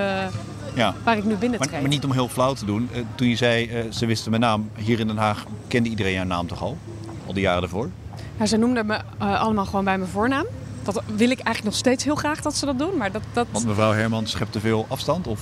Ja. 0.75 0.95
waar 1.05 1.17
ik 1.17 1.25
nu 1.25 1.35
binnentreed. 1.35 1.71
Maar, 1.71 1.81
maar 1.81 1.91
niet 1.91 2.05
om 2.05 2.13
heel 2.13 2.29
flauw 2.29 2.53
te 2.55 2.65
doen. 2.65 2.89
Eh, 2.93 3.01
toen 3.15 3.29
je 3.29 3.37
zei, 3.37 3.67
eh, 3.69 3.91
ze 3.91 4.07
wisten 4.07 4.31
mijn 4.31 4.43
naam. 4.43 4.71
Hier 4.77 5.01
in 5.01 5.07
Den 5.07 5.17
Haag 5.17 5.45
kende 5.69 5.89
iedereen 5.89 6.13
jouw 6.13 6.25
naam 6.25 6.47
toch 6.47 6.63
al? 6.63 6.79
Al 7.27 7.33
die 7.33 7.43
jaren 7.43 7.63
ervoor? 7.63 7.91
Nou, 8.37 8.49
ze 8.49 8.57
noemden 8.57 8.87
me 8.87 9.01
allemaal 9.19 9.65
gewoon 9.65 9.85
bij 9.85 9.99
mijn 9.99 10.11
voornaam. 10.11 10.47
Dat 10.83 10.95
wil 11.07 11.31
ik 11.31 11.39
eigenlijk 11.41 11.65
nog 11.65 11.75
steeds 11.75 12.05
heel 12.05 12.15
graag 12.15 12.41
dat 12.43 12.55
ze 12.57 12.67
dat 12.67 12.79
doen. 12.79 12.97
Maar 12.97 13.13
dat, 13.13 13.23
dat 13.33 13.47
Want 13.51 13.67
mevrouw 13.67 13.93
Hermans 13.93 14.31
schept 14.31 14.53
te 14.53 14.61
veel 14.61 14.87
afstand? 14.89 15.27
Of? 15.27 15.41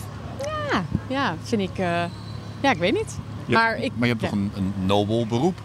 ja, 0.71 0.85
ja, 1.09 1.35
vind 1.43 1.63
ik... 1.63 1.77
ja, 2.61 2.71
ik 2.71 2.79
weet 2.79 2.93
niet. 2.93 3.19
Je 3.47 3.55
maar 3.55 3.79
ik, 3.79 3.93
maar 3.97 4.09
je 4.09 4.15
hebt 4.15 4.21
ja. 4.21 4.29
toch 4.29 4.39
een, 4.39 4.51
een 4.57 4.73
nobel 4.87 5.27
beroep? 5.27 5.61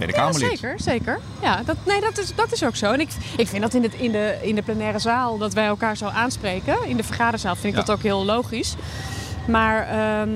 Tweede 0.00 0.18
Ja, 0.18 0.32
zeker, 0.32 0.74
zeker. 0.80 1.18
Ja, 1.42 1.62
dat, 1.64 1.76
nee, 1.86 2.00
dat 2.00 2.18
is, 2.18 2.34
dat 2.34 2.52
is 2.52 2.64
ook 2.64 2.76
zo. 2.76 2.92
En 2.92 3.00
ik, 3.00 3.08
ik 3.36 3.48
vind 3.48 3.62
dat 3.62 3.74
in, 3.74 3.82
het, 3.82 3.94
in, 3.94 4.12
de, 4.12 4.38
in 4.42 4.54
de 4.54 4.62
plenaire 4.62 4.98
zaal, 4.98 5.38
dat 5.38 5.52
wij 5.52 5.66
elkaar 5.66 5.96
zo 5.96 6.06
aanspreken. 6.06 6.76
In 6.86 6.96
de 6.96 7.02
vergaderzaal 7.02 7.54
vind 7.54 7.72
ik 7.74 7.78
Ja. 7.80 7.84
dat 7.86 7.96
ook 7.96 8.02
heel 8.02 8.24
logisch. 8.24 8.74
Maar, 9.46 9.88
ehm, 9.88 10.28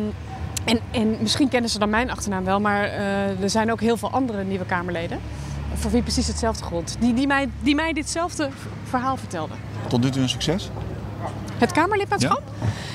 en, 0.65 0.81
en 0.91 1.17
misschien 1.21 1.49
kennen 1.49 1.71
ze 1.71 1.79
dan 1.79 1.91
mijn 1.91 2.11
achternaam 2.11 2.45
wel, 2.45 2.61
maar 2.61 2.85
eh, 2.85 3.43
er 3.43 3.51
zijn 3.51 3.73
ook 3.73 3.81
heel 3.81 3.97
veel 3.97 4.11
andere 4.11 4.45
nieuwe 4.45 4.65
Kamerleden. 4.65 5.21
Voor 5.75 5.91
wie 5.91 6.03
precies 6.03 6.27
hetzelfde 6.27 6.65
gold. 6.65 6.97
Die, 7.01 7.15
die, 7.15 7.27
mij, 7.27 7.49
die 7.61 7.75
mij 7.75 7.93
ditzelfde 7.93 8.49
verhaal 8.89 9.17
vertelden. 9.17 9.57
Tot 9.89 10.03
nu 10.03 10.11
toe 10.11 10.23
een 10.23 10.29
succes? 10.29 10.71
Het 11.59 11.73
Kamerlidmaatschap? 11.73 12.43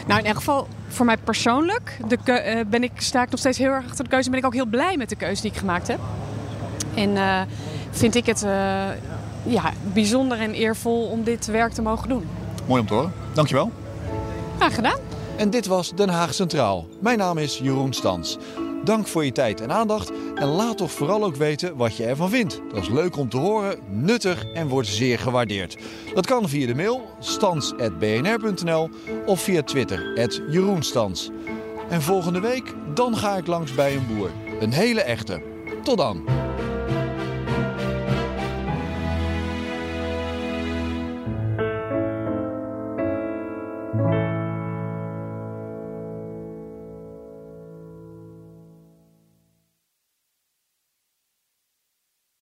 Nou, 0.07 0.19
in 0.19 0.25
elk 0.25 0.35
geval 0.35 0.67
voor 0.87 1.05
mij 1.05 1.17
persoonlijk 1.17 1.97
de 2.07 2.31
eh, 2.31 2.65
ben 2.67 2.83
ik, 2.83 2.91
sta 2.95 3.21
ik 3.23 3.29
nog 3.29 3.39
steeds 3.39 3.57
heel 3.57 3.71
erg 3.71 3.85
achter 3.85 4.03
de 4.03 4.09
keuze. 4.09 4.25
En 4.25 4.31
ben 4.31 4.39
ik 4.39 4.45
ook 4.45 4.53
heel 4.53 4.65
blij 4.65 4.97
met 4.97 5.09
de 5.09 5.15
keuze 5.15 5.41
die 5.41 5.51
ik 5.51 5.57
gemaakt 5.57 5.87
heb. 5.87 5.99
En 6.95 7.17
eh, 7.17 7.41
vind 7.91 8.15
ik 8.15 8.25
het 8.25 8.43
eh, 8.43 8.87
ja, 9.43 9.73
bijzonder 9.93 10.39
en 10.39 10.53
eervol 10.53 11.03
om 11.03 11.23
dit 11.23 11.45
werk 11.45 11.73
te 11.73 11.81
mogen 11.81 12.09
doen. 12.09 12.27
Mooi 12.65 12.81
om 12.81 12.87
te 12.87 12.93
horen. 12.93 13.13
Dankjewel. 13.33 13.71
Graag 14.57 14.75
gedaan. 14.75 14.99
En 15.37 15.49
dit 15.49 15.65
was 15.65 15.95
Den 15.95 16.09
Haag 16.09 16.33
Centraal. 16.33 16.87
Mijn 16.99 17.17
naam 17.17 17.37
is 17.37 17.57
Jeroen 17.57 17.93
Stans. 17.93 18.37
Dank 18.83 19.07
voor 19.07 19.25
je 19.25 19.31
tijd 19.31 19.61
en 19.61 19.71
aandacht. 19.71 20.11
En 20.35 20.47
laat 20.47 20.77
toch 20.77 20.91
vooral 20.91 21.23
ook 21.23 21.35
weten 21.35 21.75
wat 21.75 21.97
je 21.97 22.05
ervan 22.05 22.29
vindt. 22.29 22.61
Dat 22.73 22.81
is 22.81 22.89
leuk 22.89 23.17
om 23.17 23.29
te 23.29 23.37
horen, 23.37 23.79
nuttig 23.89 24.43
en 24.53 24.67
wordt 24.67 24.87
zeer 24.87 25.19
gewaardeerd. 25.19 25.77
Dat 26.13 26.25
kan 26.25 26.49
via 26.49 26.67
de 26.67 26.75
mail 26.75 27.01
stans.bnr.nl 27.19 28.89
of 29.25 29.41
via 29.41 29.63
Twitter, 29.63 30.29
@jeroenstans. 30.49 31.29
En 31.89 32.01
volgende 32.01 32.39
week, 32.39 32.73
dan 32.93 33.17
ga 33.17 33.37
ik 33.37 33.47
langs 33.47 33.73
bij 33.73 33.95
een 33.95 34.07
boer. 34.07 34.29
Een 34.59 34.73
hele 34.73 35.01
echte. 35.01 35.41
Tot 35.83 35.97
dan. 35.97 36.48